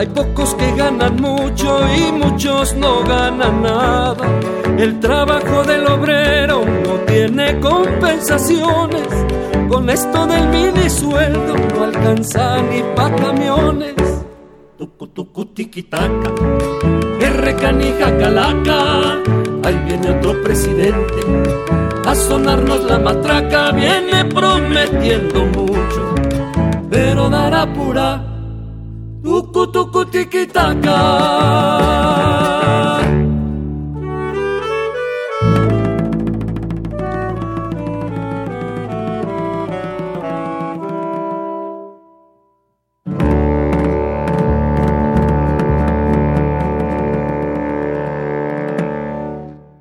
Hay 0.00 0.06
pocos 0.06 0.54
que 0.54 0.72
ganan 0.76 1.20
mucho 1.20 1.78
y 1.94 2.10
muchos 2.10 2.74
no 2.74 3.02
ganan 3.02 3.62
nada. 3.62 4.40
El 4.78 4.98
trabajo 4.98 5.62
del 5.62 5.86
obrero 5.86 6.64
no 6.64 6.92
tiene 7.06 7.60
compensaciones. 7.60 9.08
Con 9.68 9.90
esto 9.90 10.26
del 10.26 10.48
mini 10.48 10.88
sueldo 10.88 11.54
no 11.54 11.84
alcanza 11.84 12.62
ni 12.62 12.82
pa' 12.96 13.14
camiones. 13.14 14.24
Tucu 14.78 15.08
tucu 15.08 15.44
tiquitaca, 15.52 16.32
R 17.20 17.56
canija 17.56 18.16
calaca. 18.16 19.18
Ahí 19.64 19.82
viene 19.84 20.12
otro 20.12 20.40
presidente 20.42 21.20
a 22.06 22.14
sonarnos 22.14 22.84
la 22.84 22.98
matraca. 22.98 23.70
Viene 23.72 24.24
pronto 24.24 24.66
metiendo 24.66 25.44
mucho, 25.44 26.14
pero 26.88 27.28
dará 27.28 27.70
pura 27.70 28.29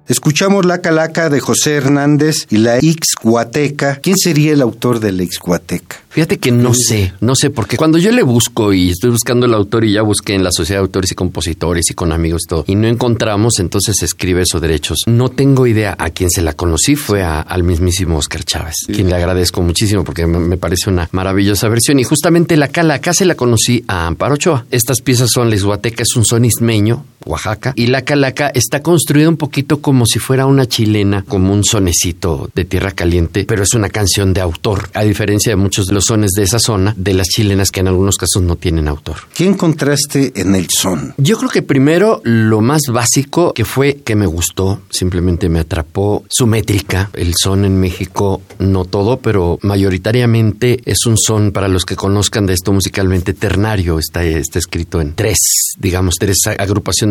Escuchamos 0.07 0.65
La 0.65 0.81
Calaca 0.81 1.29
de 1.29 1.39
José 1.39 1.75
Hernández 1.75 2.47
y 2.49 2.57
la 2.57 2.79
Ixhuateca. 2.81 3.97
¿Quién 4.01 4.17
sería 4.17 4.53
el 4.53 4.61
autor 4.61 4.99
de 4.99 5.11
la 5.11 5.23
Ixhuateca? 5.23 5.97
Fíjate 6.19 6.37
que 6.37 6.51
no 6.51 6.73
sé, 6.73 7.13
no 7.21 7.33
sé, 7.33 7.49
porque 7.49 7.77
cuando 7.77 7.97
yo 7.97 8.11
le 8.11 8.23
busco 8.23 8.73
y 8.73 8.89
estoy 8.89 9.09
buscando 9.09 9.45
el 9.45 9.53
autor 9.53 9.85
y 9.85 9.93
ya 9.93 10.01
busqué 10.01 10.35
en 10.35 10.43
la 10.43 10.51
Sociedad 10.51 10.81
de 10.81 10.87
Autores 10.87 11.13
y 11.13 11.15
Compositores 11.15 11.89
y 11.91 11.93
con 11.93 12.11
amigos 12.11 12.41
y 12.43 12.49
todo, 12.49 12.65
y 12.67 12.75
no 12.75 12.89
encontramos, 12.89 13.57
entonces 13.59 14.03
escribe 14.03 14.41
esos 14.41 14.59
derechos. 14.59 14.97
No 15.07 15.29
tengo 15.29 15.65
idea 15.65 15.95
a 15.97 16.09
quién 16.09 16.29
se 16.29 16.41
la 16.41 16.51
conocí, 16.51 16.97
fue 16.97 17.23
al 17.23 17.63
mismísimo 17.63 18.17
Oscar 18.17 18.43
Chávez, 18.43 18.75
quien 18.87 19.07
le 19.07 19.15
agradezco 19.15 19.61
muchísimo 19.61 20.03
porque 20.03 20.27
me, 20.27 20.57
parece 20.57 20.89
una 20.89 21.07
maravillosa 21.13 21.69
versión. 21.69 21.99
Y 21.99 22.03
justamente 22.03 22.57
la 22.57 22.67
Calaca 22.67 23.13
se 23.13 23.23
la 23.23 23.35
conocí 23.35 23.85
a 23.87 24.05
Amparo 24.05 24.33
Ochoa. 24.33 24.65
Estas 24.71 24.99
piezas 24.99 25.29
son 25.33 25.49
la 25.49 25.55
es 25.55 26.15
un 26.17 26.25
son 26.25 26.43
ismeño, 26.43 27.05
Oaxaca, 27.25 27.73
y 27.75 27.87
la 27.87 28.03
Calaca 28.03 28.49
está 28.53 28.81
construida 28.81 29.29
un 29.29 29.37
poquito 29.37 29.81
como 29.81 30.05
si 30.05 30.19
fuera 30.19 30.45
una 30.45 30.67
chilena, 30.67 31.23
como 31.23 31.53
un 31.53 31.63
sonecito 31.63 32.49
de 32.55 32.65
tierra 32.65 32.91
caliente, 32.91 33.45
pero 33.45 33.63
es 33.63 33.73
una 33.73 33.89
canción 33.89 34.33
de 34.33 34.41
autor, 34.41 34.89
a 34.93 35.03
diferencia 35.03 35.51
de 35.51 35.55
muchos 35.55 35.85
de 35.87 35.93
los 35.93 36.05
sones 36.05 36.31
de 36.31 36.43
esa 36.43 36.59
zona, 36.59 36.93
de 36.97 37.13
las 37.13 37.27
chilenas 37.27 37.71
que 37.71 37.79
en 37.81 37.87
algunos 37.87 38.15
casos 38.15 38.41
no 38.41 38.55
tienen 38.55 38.87
autor. 38.87 39.17
¿Qué 39.33 39.45
encontraste 39.45 40.31
en 40.35 40.55
el 40.55 40.67
son? 40.69 41.13
Yo 41.17 41.37
creo 41.37 41.49
que 41.49 41.61
primero 41.61 42.21
lo 42.23 42.61
más 42.61 42.83
básico 42.91 43.53
que 43.53 43.65
fue 43.65 43.97
que 44.03 44.15
me 44.15 44.25
gustó, 44.25 44.81
simplemente 44.89 45.49
me 45.49 45.59
atrapó 45.59 46.23
su 46.29 46.47
métrica. 46.47 47.09
El 47.13 47.33
son 47.35 47.65
en 47.65 47.79
México, 47.79 48.41
no 48.59 48.85
todo, 48.85 49.19
pero 49.19 49.59
mayoritariamente 49.61 50.81
es 50.85 51.05
un 51.05 51.17
son, 51.17 51.51
para 51.51 51.67
los 51.67 51.85
que 51.85 51.95
conozcan 51.95 52.45
de 52.45 52.53
esto 52.53 52.71
musicalmente, 52.71 53.33
ternario. 53.33 53.99
Está, 53.99 54.23
está 54.23 54.59
escrito 54.59 55.01
en 55.01 55.15
tres, 55.15 55.37
digamos, 55.77 56.15
tres 56.19 56.37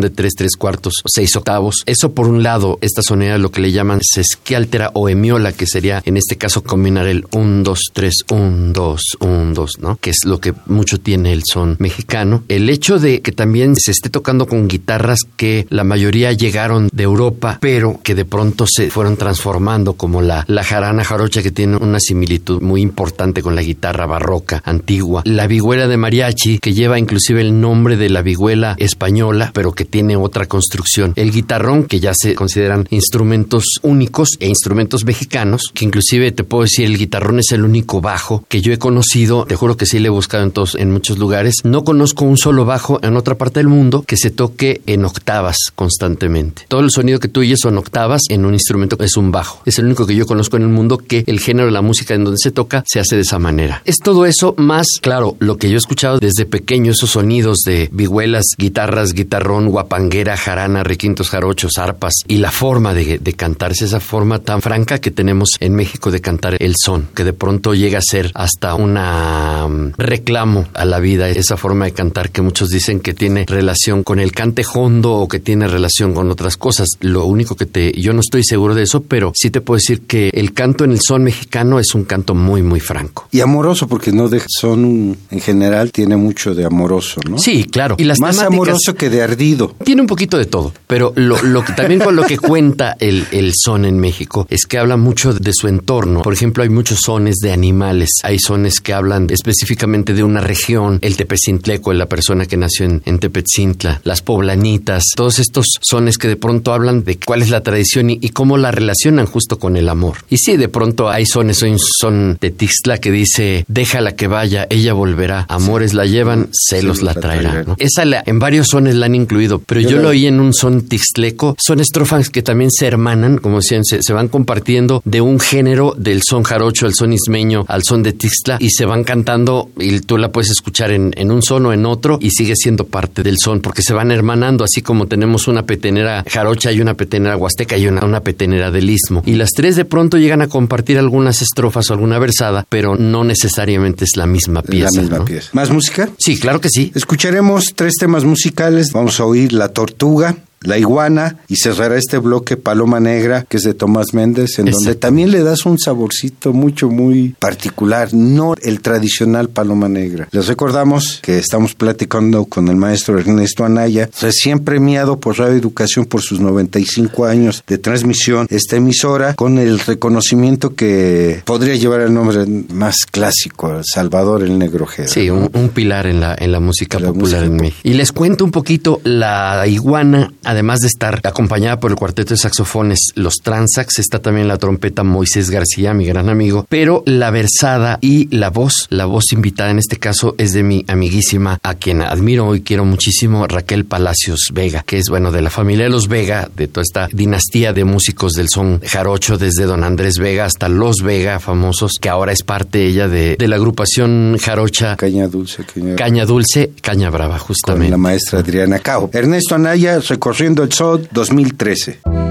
de 0.01 0.09
tres, 0.09 0.33
tres 0.35 0.55
cuartos, 0.57 0.93
seis 1.05 1.35
octavos. 1.35 1.83
Eso 1.85 2.13
por 2.13 2.27
un 2.27 2.43
lado, 2.43 2.77
esta 2.81 3.01
sonera 3.01 3.37
lo 3.37 3.51
que 3.51 3.61
le 3.61 3.71
llaman 3.71 3.99
sesquialtera 4.01 4.91
o 4.93 5.09
emiola, 5.09 5.51
que 5.51 5.67
sería 5.67 6.01
en 6.05 6.17
este 6.17 6.37
caso 6.37 6.63
combinar 6.63 7.07
el 7.07 7.25
1, 7.31 7.63
2, 7.63 7.79
3, 7.93 8.13
1, 8.31 8.73
2, 8.73 9.01
1, 9.19 9.53
2, 9.53 9.79
¿no? 9.79 9.97
Que 9.97 10.09
es 10.11 10.19
lo 10.25 10.39
que 10.39 10.53
mucho 10.67 10.99
tiene 10.99 11.33
el 11.33 11.43
son 11.45 11.75
mexicano. 11.79 12.43
El 12.47 12.69
hecho 12.69 12.99
de 12.99 13.21
que 13.21 13.31
también 13.31 13.75
se 13.75 13.91
esté 13.91 14.09
tocando 14.09 14.47
con 14.47 14.67
guitarras 14.67 15.19
que 15.35 15.67
la 15.69 15.83
mayoría 15.83 16.31
llegaron 16.33 16.89
de 16.91 17.03
Europa, 17.03 17.57
pero 17.61 17.99
que 18.03 18.15
de 18.15 18.25
pronto 18.25 18.65
se 18.67 18.89
fueron 18.89 19.17
transformando, 19.17 19.93
como 19.93 20.21
la, 20.21 20.45
la 20.47 20.63
jarana 20.63 21.03
jarocha, 21.03 21.41
que 21.41 21.51
tiene 21.51 21.77
una 21.77 21.99
similitud 21.99 22.61
muy 22.61 22.81
importante 22.81 23.41
con 23.41 23.55
la 23.55 23.61
guitarra 23.61 24.05
barroca 24.05 24.61
antigua. 24.65 25.23
La 25.25 25.47
vihuela 25.47 25.87
de 25.87 25.97
mariachi, 25.97 26.59
que 26.59 26.73
lleva 26.73 26.99
inclusive 26.99 27.41
el 27.41 27.59
nombre 27.59 27.97
de 27.97 28.09
la 28.09 28.21
vihuela 28.21 28.75
española, 28.77 29.51
pero 29.53 29.73
que 29.73 29.85
tiene 29.89 30.15
otra 30.15 30.45
construcción. 30.47 31.13
El 31.15 31.31
guitarrón, 31.31 31.85
que 31.85 31.99
ya 31.99 32.13
se 32.13 32.35
consideran 32.35 32.87
instrumentos 32.89 33.63
únicos 33.81 34.29
e 34.39 34.47
instrumentos 34.47 35.05
mexicanos, 35.05 35.63
que 35.73 35.85
inclusive 35.85 36.31
te 36.31 36.43
puedo 36.43 36.63
decir, 36.63 36.85
el 36.85 36.97
guitarrón 36.97 37.39
es 37.39 37.51
el 37.51 37.63
único 37.63 38.01
bajo 38.01 38.43
que 38.47 38.61
yo 38.61 38.73
he 38.73 38.77
conocido, 38.77 39.45
te 39.45 39.55
juro 39.55 39.77
que 39.77 39.85
sí 39.85 39.99
le 39.99 40.07
he 40.07 40.11
buscado 40.11 40.43
en, 40.43 40.51
todos, 40.51 40.75
en 40.75 40.91
muchos 40.91 41.17
lugares. 41.17 41.55
No 41.63 41.83
conozco 41.83 42.25
un 42.25 42.37
solo 42.37 42.65
bajo 42.65 42.99
en 43.03 43.15
otra 43.15 43.35
parte 43.35 43.59
del 43.59 43.67
mundo 43.67 44.03
que 44.05 44.17
se 44.17 44.29
toque 44.29 44.81
en 44.85 45.05
octavas 45.05 45.57
constantemente. 45.75 46.63
Todo 46.67 46.81
el 46.81 46.91
sonido 46.91 47.19
que 47.19 47.27
tú 47.27 47.41
oyes 47.41 47.59
son 47.61 47.77
octavas 47.77 48.21
en 48.29 48.45
un 48.45 48.53
instrumento 48.53 48.97
es 48.99 49.17
un 49.17 49.31
bajo. 49.31 49.61
Es 49.65 49.79
el 49.79 49.85
único 49.85 50.05
que 50.05 50.15
yo 50.15 50.25
conozco 50.25 50.57
en 50.57 50.63
el 50.63 50.69
mundo 50.69 50.97
que 50.97 51.23
el 51.27 51.39
género 51.39 51.67
de 51.67 51.71
la 51.71 51.81
música 51.81 52.13
en 52.13 52.23
donde 52.23 52.39
se 52.41 52.51
toca 52.51 52.83
se 52.87 52.99
hace 52.99 53.15
de 53.15 53.21
esa 53.21 53.39
manera. 53.39 53.81
Es 53.85 53.97
todo 53.97 54.25
eso 54.25 54.53
más, 54.57 54.87
claro, 55.01 55.35
lo 55.39 55.57
que 55.57 55.69
yo 55.69 55.75
he 55.75 55.77
escuchado 55.77 56.19
desde 56.19 56.45
pequeño, 56.45 56.91
esos 56.91 57.11
sonidos 57.11 57.59
de 57.65 57.89
vihuelas, 57.91 58.45
guitarras, 58.57 59.13
guitarrón, 59.13 59.69
guapanguera, 59.79 60.35
jarana, 60.35 60.83
requintos, 60.83 61.29
jarochos, 61.29 61.77
arpas 61.77 62.13
y 62.27 62.37
la 62.37 62.51
forma 62.51 62.93
de, 62.93 63.17
de 63.17 63.33
cantarse, 63.33 63.85
esa 63.85 64.01
forma 64.01 64.39
tan 64.39 64.61
franca 64.61 64.99
que 64.99 65.09
tenemos 65.09 65.51
en 65.61 65.73
México 65.73 66.11
de 66.11 66.19
cantar 66.19 66.57
el 66.59 66.75
son, 66.77 67.07
que 67.15 67.23
de 67.23 67.31
pronto 67.31 67.73
llega 67.73 67.99
a 67.99 68.01
ser 68.01 68.31
hasta 68.33 68.75
un 68.75 68.97
um, 68.97 69.91
reclamo 69.97 70.67
a 70.73 70.83
la 70.83 70.99
vida, 70.99 71.29
esa 71.29 71.55
forma 71.55 71.85
de 71.85 71.93
cantar 71.93 72.29
que 72.31 72.41
muchos 72.41 72.69
dicen 72.69 72.99
que 72.99 73.13
tiene 73.13 73.45
relación 73.47 74.03
con 74.03 74.19
el 74.19 74.33
cante 74.33 74.65
hondo 74.73 75.13
o 75.13 75.29
que 75.29 75.39
tiene 75.39 75.67
relación 75.67 76.13
con 76.13 76.29
otras 76.29 76.57
cosas. 76.57 76.89
Lo 76.99 77.25
único 77.25 77.55
que 77.55 77.65
te, 77.65 77.93
yo 77.93 78.11
no 78.11 78.19
estoy 78.19 78.43
seguro 78.43 78.75
de 78.75 78.83
eso, 78.83 79.01
pero 79.01 79.31
sí 79.33 79.49
te 79.49 79.61
puedo 79.61 79.77
decir 79.77 80.01
que 80.01 80.29
el 80.33 80.53
canto 80.53 80.83
en 80.83 80.91
el 80.91 80.99
son 80.99 81.23
mexicano 81.23 81.79
es 81.79 81.95
un 81.95 82.03
canto 82.03 82.35
muy, 82.35 82.61
muy 82.61 82.81
franco. 82.81 83.29
Y 83.31 83.39
amoroso, 83.39 83.87
porque 83.87 84.11
no 84.11 84.27
de 84.27 84.41
son 84.47 85.17
en 85.29 85.39
general 85.39 85.91
tiene 85.93 86.17
mucho 86.17 86.53
de 86.53 86.65
amoroso, 86.65 87.21
¿no? 87.29 87.37
Sí, 87.37 87.63
claro. 87.63 87.95
Y 87.97 88.03
las 88.03 88.19
Más 88.19 88.39
amoroso 88.39 88.95
que 88.95 89.09
de 89.09 89.21
ardido. 89.21 89.68
Tiene 89.83 90.01
un 90.01 90.07
poquito 90.07 90.37
de 90.37 90.45
todo, 90.45 90.73
pero 90.87 91.13
lo, 91.15 91.41
lo 91.41 91.63
que 91.63 91.73
también 91.73 91.99
con 91.99 92.15
lo 92.15 92.23
que 92.23 92.37
cuenta 92.37 92.95
el, 92.99 93.25
el 93.31 93.53
son 93.55 93.85
en 93.85 93.99
México 93.99 94.47
es 94.49 94.65
que 94.65 94.77
habla 94.77 94.97
mucho 94.97 95.33
de 95.33 95.51
su 95.53 95.67
entorno. 95.67 96.21
Por 96.21 96.33
ejemplo, 96.33 96.63
hay 96.63 96.69
muchos 96.69 96.99
sones 97.05 97.37
de 97.37 97.51
animales, 97.51 98.09
hay 98.23 98.39
sones 98.39 98.79
que 98.79 98.93
hablan 98.93 99.27
específicamente 99.29 100.13
de 100.13 100.23
una 100.23 100.41
región, 100.41 100.99
el 101.01 101.17
Tepecintleco, 101.17 101.93
la 101.93 102.07
persona 102.07 102.45
que 102.45 102.57
nació 102.57 102.85
en, 102.85 103.01
en 103.05 103.19
Tepetzintla, 103.19 104.01
las 104.03 104.21
poblanitas, 104.21 105.03
todos 105.15 105.39
estos 105.39 105.65
sones 105.81 106.17
que 106.17 106.27
de 106.27 106.35
pronto 106.35 106.73
hablan 106.73 107.03
de 107.03 107.17
cuál 107.19 107.41
es 107.41 107.49
la 107.49 107.61
tradición 107.61 108.09
y, 108.09 108.29
cómo 108.29 108.57
la 108.57 108.71
relacionan 108.71 109.25
justo 109.25 109.59
con 109.59 109.75
el 109.75 109.89
amor. 109.89 110.17
Y 110.29 110.37
sí, 110.37 110.55
de 110.55 110.69
pronto 110.69 111.09
hay 111.09 111.25
sones, 111.25 111.61
hay 111.63 111.71
un 111.71 111.79
son 111.79 112.37
de 112.39 112.51
Tixla 112.51 112.99
que 112.99 113.11
dice, 113.11 113.65
déjala 113.67 114.15
que 114.15 114.27
vaya, 114.27 114.67
ella 114.69 114.93
volverá, 114.93 115.45
amores 115.49 115.93
la 115.93 116.05
llevan, 116.05 116.49
celos 116.51 117.01
la 117.01 117.13
traerá. 117.13 117.65
Esa 117.77 118.03
en 118.25 118.39
varios 118.39 118.67
sones 118.67 118.95
la 118.95 119.07
han 119.07 119.15
incluido, 119.15 119.58
pero 119.65 119.81
yo, 119.81 119.97
lo 119.97 120.09
oí 120.09 120.27
en 120.27 120.39
un 120.39 120.53
son 120.53 120.81
tixleco, 120.83 121.55
son 121.59 121.79
estrofas 121.79 122.29
que 122.29 122.41
también 122.41 122.71
se 122.71 122.87
hermanan, 122.87 123.37
como 123.37 123.57
decían, 123.57 123.83
se, 123.85 124.01
se 124.01 124.13
van 124.13 124.27
compartiendo 124.27 125.01
de 125.05 125.21
un 125.21 125.39
género 125.39 125.93
del 125.97 126.21
son 126.23 126.43
jarocho 126.43 126.85
al 126.85 126.93
son 126.93 127.13
ismeño 127.13 127.65
al 127.67 127.83
son 127.83 128.03
de 128.03 128.13
Tixla 128.13 128.57
y 128.59 128.69
se 128.69 128.85
van 128.85 129.03
cantando 129.03 129.69
y 129.77 129.99
tú 130.01 130.17
la 130.17 130.31
puedes 130.31 130.51
escuchar 130.51 130.91
en, 130.91 131.13
en 131.15 131.31
un 131.31 131.41
son 131.41 131.65
o 131.65 131.73
en 131.73 131.85
otro 131.85 132.17
y 132.21 132.31
sigue 132.31 132.55
siendo 132.55 132.85
parte 132.85 133.23
del 133.23 133.37
son 133.43 133.61
porque 133.61 133.81
se 133.81 133.93
van 133.93 134.11
hermanando, 134.11 134.63
así 134.63 134.81
como 134.81 135.07
tenemos 135.07 135.47
una 135.47 135.65
petenera 135.65 136.23
jarocha 136.27 136.71
y 136.71 136.81
una 136.81 136.93
petenera 136.93 137.37
huasteca 137.37 137.77
y 137.77 137.87
una, 137.87 138.05
una 138.05 138.21
petenera 138.21 138.71
del 138.71 138.89
istmo. 138.89 139.23
Y 139.25 139.33
las 139.33 139.51
tres 139.51 139.75
de 139.75 139.85
pronto 139.85 140.17
llegan 140.17 140.41
a 140.41 140.47
compartir 140.47 140.97
algunas 140.97 141.41
estrofas 141.41 141.89
o 141.89 141.93
alguna 141.93 142.19
versada, 142.19 142.65
pero 142.69 142.95
no 142.95 143.23
necesariamente 143.23 144.05
es 144.05 144.15
la 144.15 144.25
misma 144.25 144.61
pieza. 144.61 144.89
La 144.95 145.01
misma 145.01 145.25
pieza. 145.25 145.49
¿Más 145.53 145.69
música? 145.69 146.09
Sí, 146.17 146.39
claro 146.39 146.61
que 146.61 146.69
sí. 146.69 146.91
Escucharemos 146.95 147.73
tres 147.75 147.93
temas 147.99 148.23
musicales. 148.23 148.91
Vamos 148.91 149.19
a 149.19 149.25
oír 149.25 149.48
La 149.51 149.69
Tortuga, 149.69 150.35
la 150.61 150.77
Iguana 150.77 151.37
y 151.47 151.55
cerrará 151.55 151.97
este 151.97 152.17
bloque 152.17 152.57
Paloma 152.57 152.99
Negra, 152.99 153.45
que 153.47 153.57
es 153.57 153.63
de 153.63 153.73
Tomás 153.73 154.13
Méndez, 154.13 154.59
en 154.59 154.65
donde 154.65 154.95
también 154.95 155.31
le 155.31 155.43
das 155.43 155.65
un 155.65 155.79
saborcito 155.79 156.53
mucho, 156.53 156.89
muy 156.89 157.35
particular, 157.39 158.13
no 158.13 158.55
el 158.61 158.81
tradicional 158.81 159.49
Paloma 159.49 159.89
Negra. 159.89 160.27
Les 160.31 160.47
recordamos 160.47 161.19
que 161.21 161.37
estamos 161.37 161.75
platicando 161.75 162.45
con 162.45 162.67
el 162.67 162.75
maestro 162.75 163.19
Ernesto 163.19 163.65
Anaya, 163.65 164.09
recién 164.21 164.59
premiado 164.59 165.19
por 165.19 165.37
Radio 165.37 165.55
Educación 165.55 166.05
por 166.05 166.21
sus 166.21 166.39
95 166.39 167.25
años 167.25 167.63
de 167.67 167.77
transmisión, 167.77 168.47
esta 168.49 168.75
emisora, 168.75 169.35
con 169.35 169.57
el 169.57 169.79
reconocimiento 169.79 170.75
que 170.75 171.41
podría 171.45 171.75
llevar 171.75 172.01
el 172.01 172.13
nombre 172.13 172.45
más 172.73 173.05
clásico, 173.09 173.81
Salvador 173.83 174.43
el 174.43 174.57
Negro 174.57 174.87
Sí, 175.05 175.29
un, 175.29 175.49
pilar 175.69 176.07
en 176.07 176.19
la, 176.19 176.35
en 176.37 176.51
la 176.51 176.59
música 176.59 176.99
popular 176.99 177.43
en 177.43 177.55
México. 177.55 177.81
Y 177.83 177.93
les 177.93 178.11
cuento 178.11 178.43
un 178.45 178.51
poquito, 178.51 179.01
la 179.03 179.65
Iguana 179.67 180.31
además 180.49 180.79
de 180.79 180.87
estar 180.87 181.21
acompañada 181.23 181.79
por 181.79 181.91
el 181.91 181.97
cuarteto 181.97 182.33
de 182.33 182.37
saxofones 182.37 183.11
Los 183.13 183.35
Transax, 183.35 183.99
está 183.99 184.19
también 184.19 184.47
la 184.47 184.57
trompeta 184.57 185.03
Moisés 185.03 185.51
García, 185.51 185.93
mi 185.93 186.05
gran 186.05 186.27
amigo, 186.27 186.65
pero 186.67 187.03
la 187.05 187.29
versada 187.29 187.99
y 188.01 188.35
la 188.35 188.49
voz, 188.49 188.87
la 188.89 189.05
voz 189.05 189.31
invitada 189.31 189.69
en 189.69 189.77
este 189.77 189.97
caso 189.97 190.33
es 190.39 190.53
de 190.53 190.63
mi 190.63 190.83
amiguísima, 190.87 191.59
a 191.61 191.75
quien 191.75 192.01
admiro 192.01 192.55
y 192.55 192.61
quiero 192.61 192.83
muchísimo, 192.83 193.45
Raquel 193.45 193.85
Palacios 193.85 194.49
Vega, 194.51 194.83
que 194.85 194.97
es 194.97 195.09
bueno 195.09 195.31
de 195.31 195.43
la 195.43 195.51
familia 195.51 195.85
de 195.85 195.91
los 195.91 196.07
Vega, 196.07 196.49
de 196.55 196.67
toda 196.67 196.83
esta 196.83 197.07
dinastía 197.11 197.71
de 197.71 197.85
músicos 197.85 198.33
del 198.33 198.47
son 198.49 198.81
jarocho, 198.83 199.37
desde 199.37 199.65
don 199.65 199.83
Andrés 199.83 200.17
Vega 200.17 200.45
hasta 200.45 200.67
los 200.67 201.03
Vega 201.03 201.39
famosos, 201.39 201.93
que 202.01 202.09
ahora 202.09 202.31
es 202.31 202.41
parte 202.41 202.85
ella 202.85 203.07
de, 203.07 203.37
la 203.39 203.55
agrupación 203.55 204.37
jarocha 204.39 204.95
Caña 204.95 205.27
Dulce, 205.27 205.63
Caña, 205.95 206.25
Dulce, 206.25 206.71
Caña 206.81 207.09
Brava, 207.09 207.39
justamente. 207.39 207.85
Con 207.85 207.91
la 207.91 207.97
maestra 207.97 208.39
Adriana 208.39 208.79
Cao. 208.79 209.09
Ernesto 209.13 209.55
Anaya, 209.55 210.01
Corriendo 210.39 210.63
el 210.63 210.71
Sol 210.71 211.05
2013. 211.11 212.28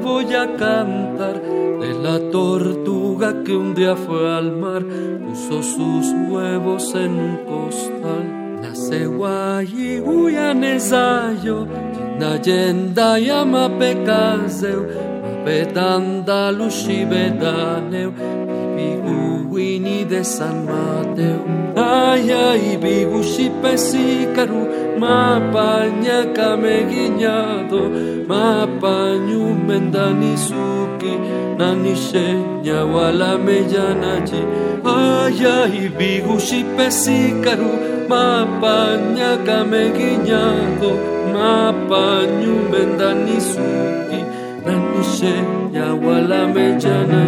Voy 0.00 0.34
a 0.34 0.56
cantar 0.56 1.40
de 1.42 1.94
la 2.02 2.18
tortuga 2.30 3.42
que 3.44 3.56
un 3.56 3.74
día 3.74 3.96
fue 3.96 4.36
al 4.36 4.52
mar, 4.52 4.82
puso 4.84 5.62
sus 5.62 6.06
huevos 6.28 6.94
en 6.94 7.12
un 7.12 7.36
costal. 7.46 8.60
Nace 8.62 9.06
guayi 9.06 10.00
uyanezayo, 10.00 11.66
yenda 12.42 13.18
yama 13.18 13.68
pekazeu, 13.78 14.86
mapetanda 15.22 16.52
bedaneu, 17.10 18.12
Biguini 18.76 20.04
de 20.04 20.24
San 20.24 20.66
Mateo. 20.66 21.40
Ay, 21.76 22.30
ay, 22.30 22.76
bigushi 22.76 23.50
pesícaro, 23.62 24.87
mapaña 25.00 26.18
cameguiñado, 26.34 27.80
mapañu 28.30 29.42
mendanisuki, 29.66 31.12
nanishenya 31.58 32.78
wala 32.94 33.38
meyanachi. 33.38 34.40
Ay, 34.84 35.38
ay, 35.58 35.88
bigushi 35.98 36.64
pesícaro, 36.76 37.72
mapaña 38.08 39.30
cameguiñado, 39.46 40.90
mapañu 41.34 42.54
mendanisuki, 42.72 44.20
nanishenya 44.66 45.86
wala 46.04 46.40
meyanachi. 46.54 47.27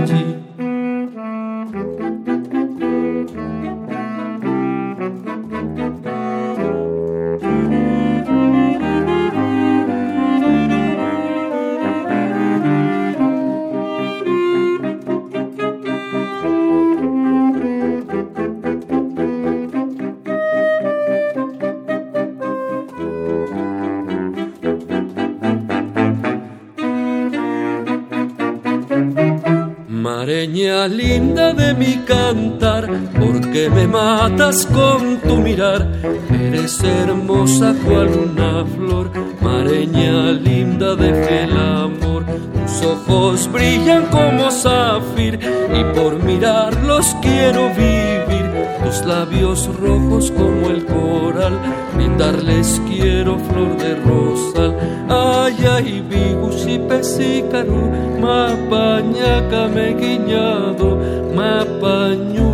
Porque 33.51 33.69
me 33.69 33.89
matas 33.89 34.65
con 34.67 35.19
tu 35.19 35.39
mirar. 35.39 35.85
Eres 36.31 36.81
hermosa 36.85 37.75
cual 37.85 38.09
una 38.09 38.65
flor, 38.65 39.11
mareña 39.43 40.31
linda 40.31 40.95
de 40.95 41.13
fiel 41.25 41.57
amor. 41.57 42.25
Tus 42.27 42.87
ojos 42.87 43.51
brillan 43.51 44.07
como 44.07 44.53
zafir 44.53 45.41
y 45.75 45.85
por 45.99 46.23
mirarlos 46.23 47.17
quiero 47.23 47.71
vivir. 47.71 48.47
Tus 48.85 49.05
labios 49.05 49.69
rojos 49.81 50.31
como 50.31 50.69
el 50.69 50.85
coral, 50.87 51.59
brindarles 51.97 52.81
quiero 52.89 53.37
flor 53.37 53.77
de 53.79 53.97
rosal. 53.97 54.77
Ay, 55.09 55.57
ay, 55.69 56.05
bigushi 56.09 56.79
pesícaro, 56.89 57.91
mapaña 58.21 59.41
me 59.75 59.95
guiñado, 59.95 60.99
mapañu 61.35 62.50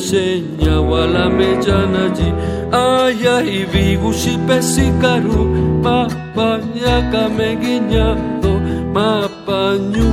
nanishenya 0.00 0.80
wala 0.80 1.30
mejanaji. 1.30 2.32
Ay, 2.72 3.28
ay, 3.28 3.66
bigushi 3.72 4.38
pesícaro, 4.46 5.44
mapaña 5.82 7.28
me 7.36 7.56
guiñado, 7.56 8.52
mapañu 8.94 10.10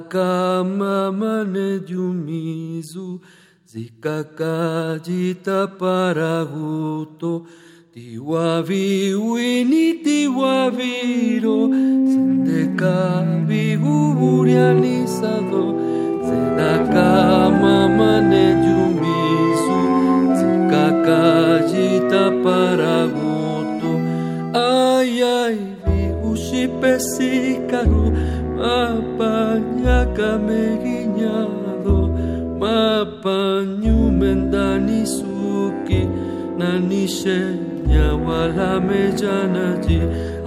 kama 0.00 1.12
mane 1.12 1.78
jumizu 1.80 3.20
zikakajita 3.66 5.66
paraguto 5.66 7.46
tiwavi 7.94 9.14
wini 9.14 9.94
tiwaviro 9.94 11.68
sendeka 12.12 13.26
vigurianizado 13.46 15.74
zedakama 16.26 17.88
mane 17.88 18.54
jumizu 18.64 19.78
zikakajita 20.38 22.30
paraguto 22.44 23.29
ay 24.54 25.22
ay 25.22 25.56
vigushipesikaru 25.86 28.04
mapañakame 28.58 30.62
guiñado 30.82 31.98
mapañu 32.60 33.96
mendanisuki 34.20 36.00
nanishenya 36.58 38.06
walame 38.26 39.02
yanaji 39.22 39.98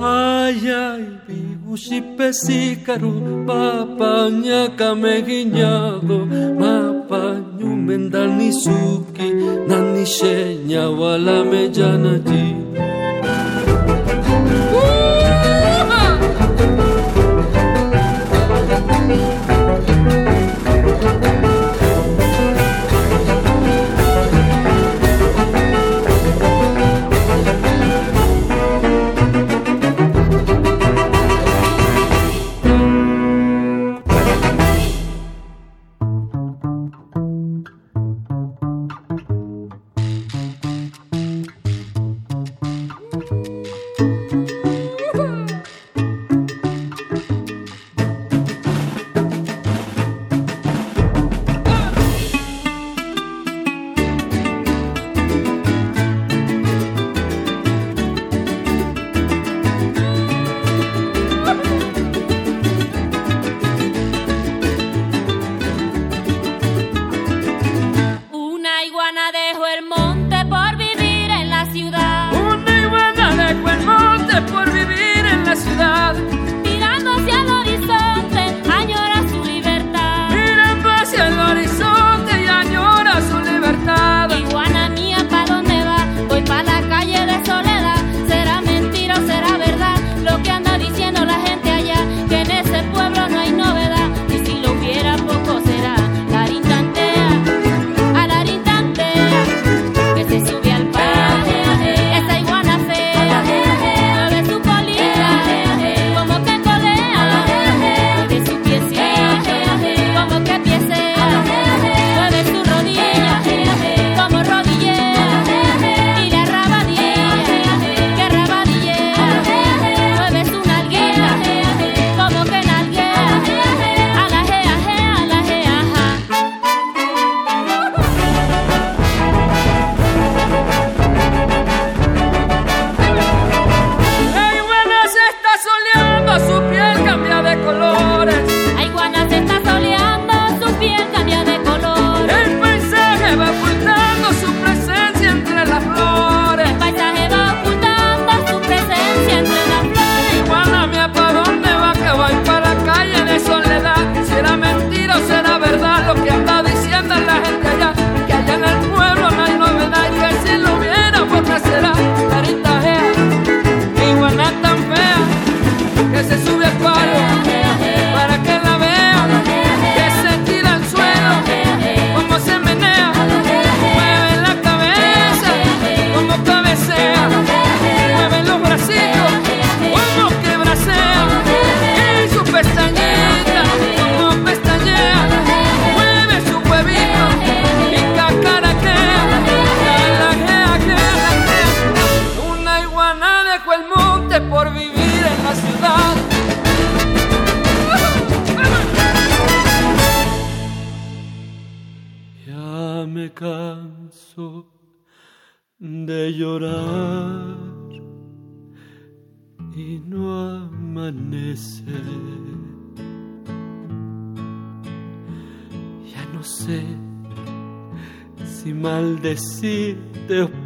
ay 0.03 0.59
ay 0.67 1.03
bigushipesikaru 1.27 3.11
mapañakame 3.47 5.13
guiñado 5.27 6.17
mapañu 6.61 7.69
mendanisuki 7.87 9.27
nanishenya 9.69 10.83
walame 10.99 11.61
yanaji 11.77 12.43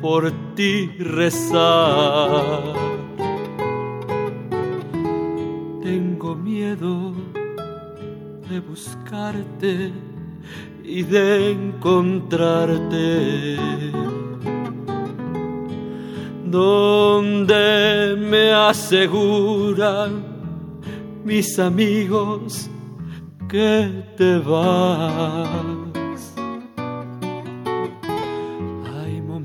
por 0.02 0.32
ti 0.56 0.90
rezar. 0.98 2.74
Tengo 5.84 6.36
miedo 6.36 7.14
de 8.50 8.60
buscarte 8.60 9.92
y 10.84 11.04
de 11.04 11.52
encontrarte 11.52 13.58
donde 16.46 18.16
me 18.18 18.52
aseguran 18.52 20.26
mis 21.24 21.60
amigos 21.60 22.68
que 23.48 24.04
te 24.18 24.40
vas. 24.40 25.77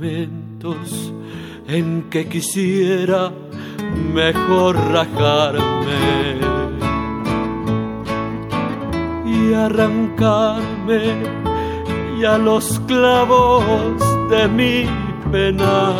Momentos 0.02 1.12
en 1.68 2.02
que 2.10 2.28
quisiera 2.28 3.30
mejor 4.12 4.74
rajarme 4.92 6.40
y 9.24 9.54
arrancarme 9.54 11.22
ya 12.20 12.36
los 12.36 12.80
clavos 12.88 14.00
de 14.28 14.48
mi 14.48 14.86
pena 15.30 15.92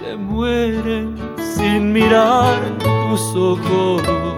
se 0.00 0.16
mueren 0.16 1.16
sin 1.56 1.92
mirar 1.92 2.58
tus 2.78 3.36
ojos 3.36 4.33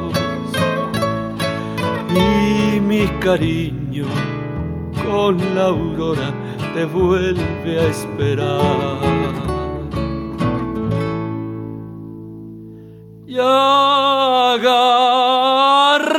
y 2.16 2.80
mi 2.80 3.06
cariño 3.20 4.06
con 5.04 5.38
la 5.54 5.66
aurora 5.66 6.32
te 6.74 6.84
vuelve 6.84 7.80
a 7.80 7.86
esperar. 7.88 9.00
Ya 13.26 14.52
agarraste 14.54 16.12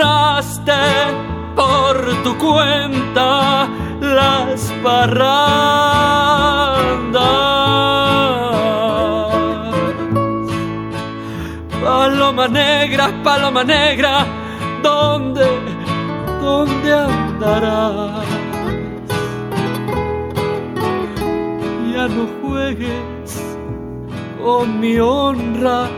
por 1.56 1.96
tu 2.24 2.38
cuenta 2.38 3.68
las 4.00 4.72
parrandas 4.84 6.08
paloma 11.88 12.48
negra, 12.48 13.12
paloma 13.24 13.64
negra, 13.64 14.26
¿dónde, 14.26 14.37
dónde 16.88 16.94
andarás? 16.94 18.26
Ya 21.94 22.08
no 22.08 22.28
juegues 22.42 23.58
con 24.44 24.80
mi 24.80 24.98
honra 25.00 25.90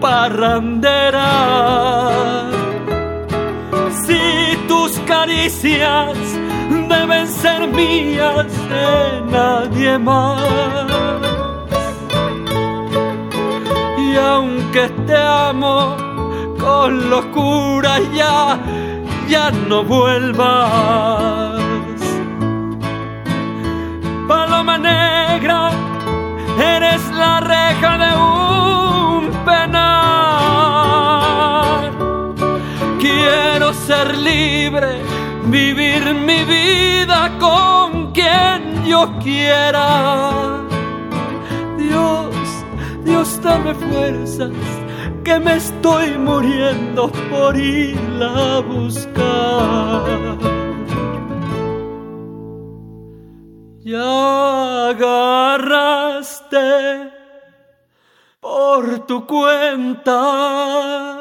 parrandera. 0.00 1.30
Si 4.06 4.56
tus 4.68 4.98
caricias 5.00 6.16
deben 6.88 7.26
ser 7.26 7.66
mías 7.68 8.46
de 8.68 9.20
nadie 9.30 9.98
más 9.98 10.40
y 13.98 14.16
aunque 14.16 14.88
te 15.06 15.16
amo 15.16 15.96
con 16.58 17.10
locura 17.10 17.98
ya, 18.14 18.58
ya 19.30 19.50
no 19.52 19.84
vuelvas. 19.84 21.60
Paloma 24.26 24.76
negra, 24.76 25.70
eres 26.58 27.02
la 27.12 27.40
reja 27.40 27.98
de 28.04 28.10
un 28.16 29.30
penar. 29.44 30.50
Quiero 32.98 33.72
ser 33.72 34.18
libre, 34.18 35.00
vivir 35.46 36.02
mi 36.12 36.42
vida 36.44 37.30
con 37.38 38.10
quien 38.12 38.84
yo 38.84 39.08
quiera. 39.22 40.58
Dios 41.78 42.34
Dios 43.04 43.40
dame 43.42 43.74
fuerzas, 43.74 44.50
que 45.24 45.38
me 45.38 45.56
estoy 45.56 46.18
muriendo 46.18 47.10
por 47.30 47.56
irla 47.56 48.56
a 48.56 48.60
buscar. 48.60 50.38
Ya 53.82 54.90
agarraste 54.90 56.58
por 58.40 59.06
tu 59.06 59.26
cuenta 59.26 61.18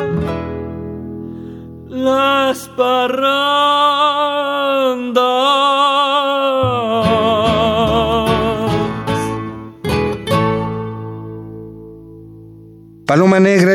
las 1.87 2.67
parrandas. 2.69 3.48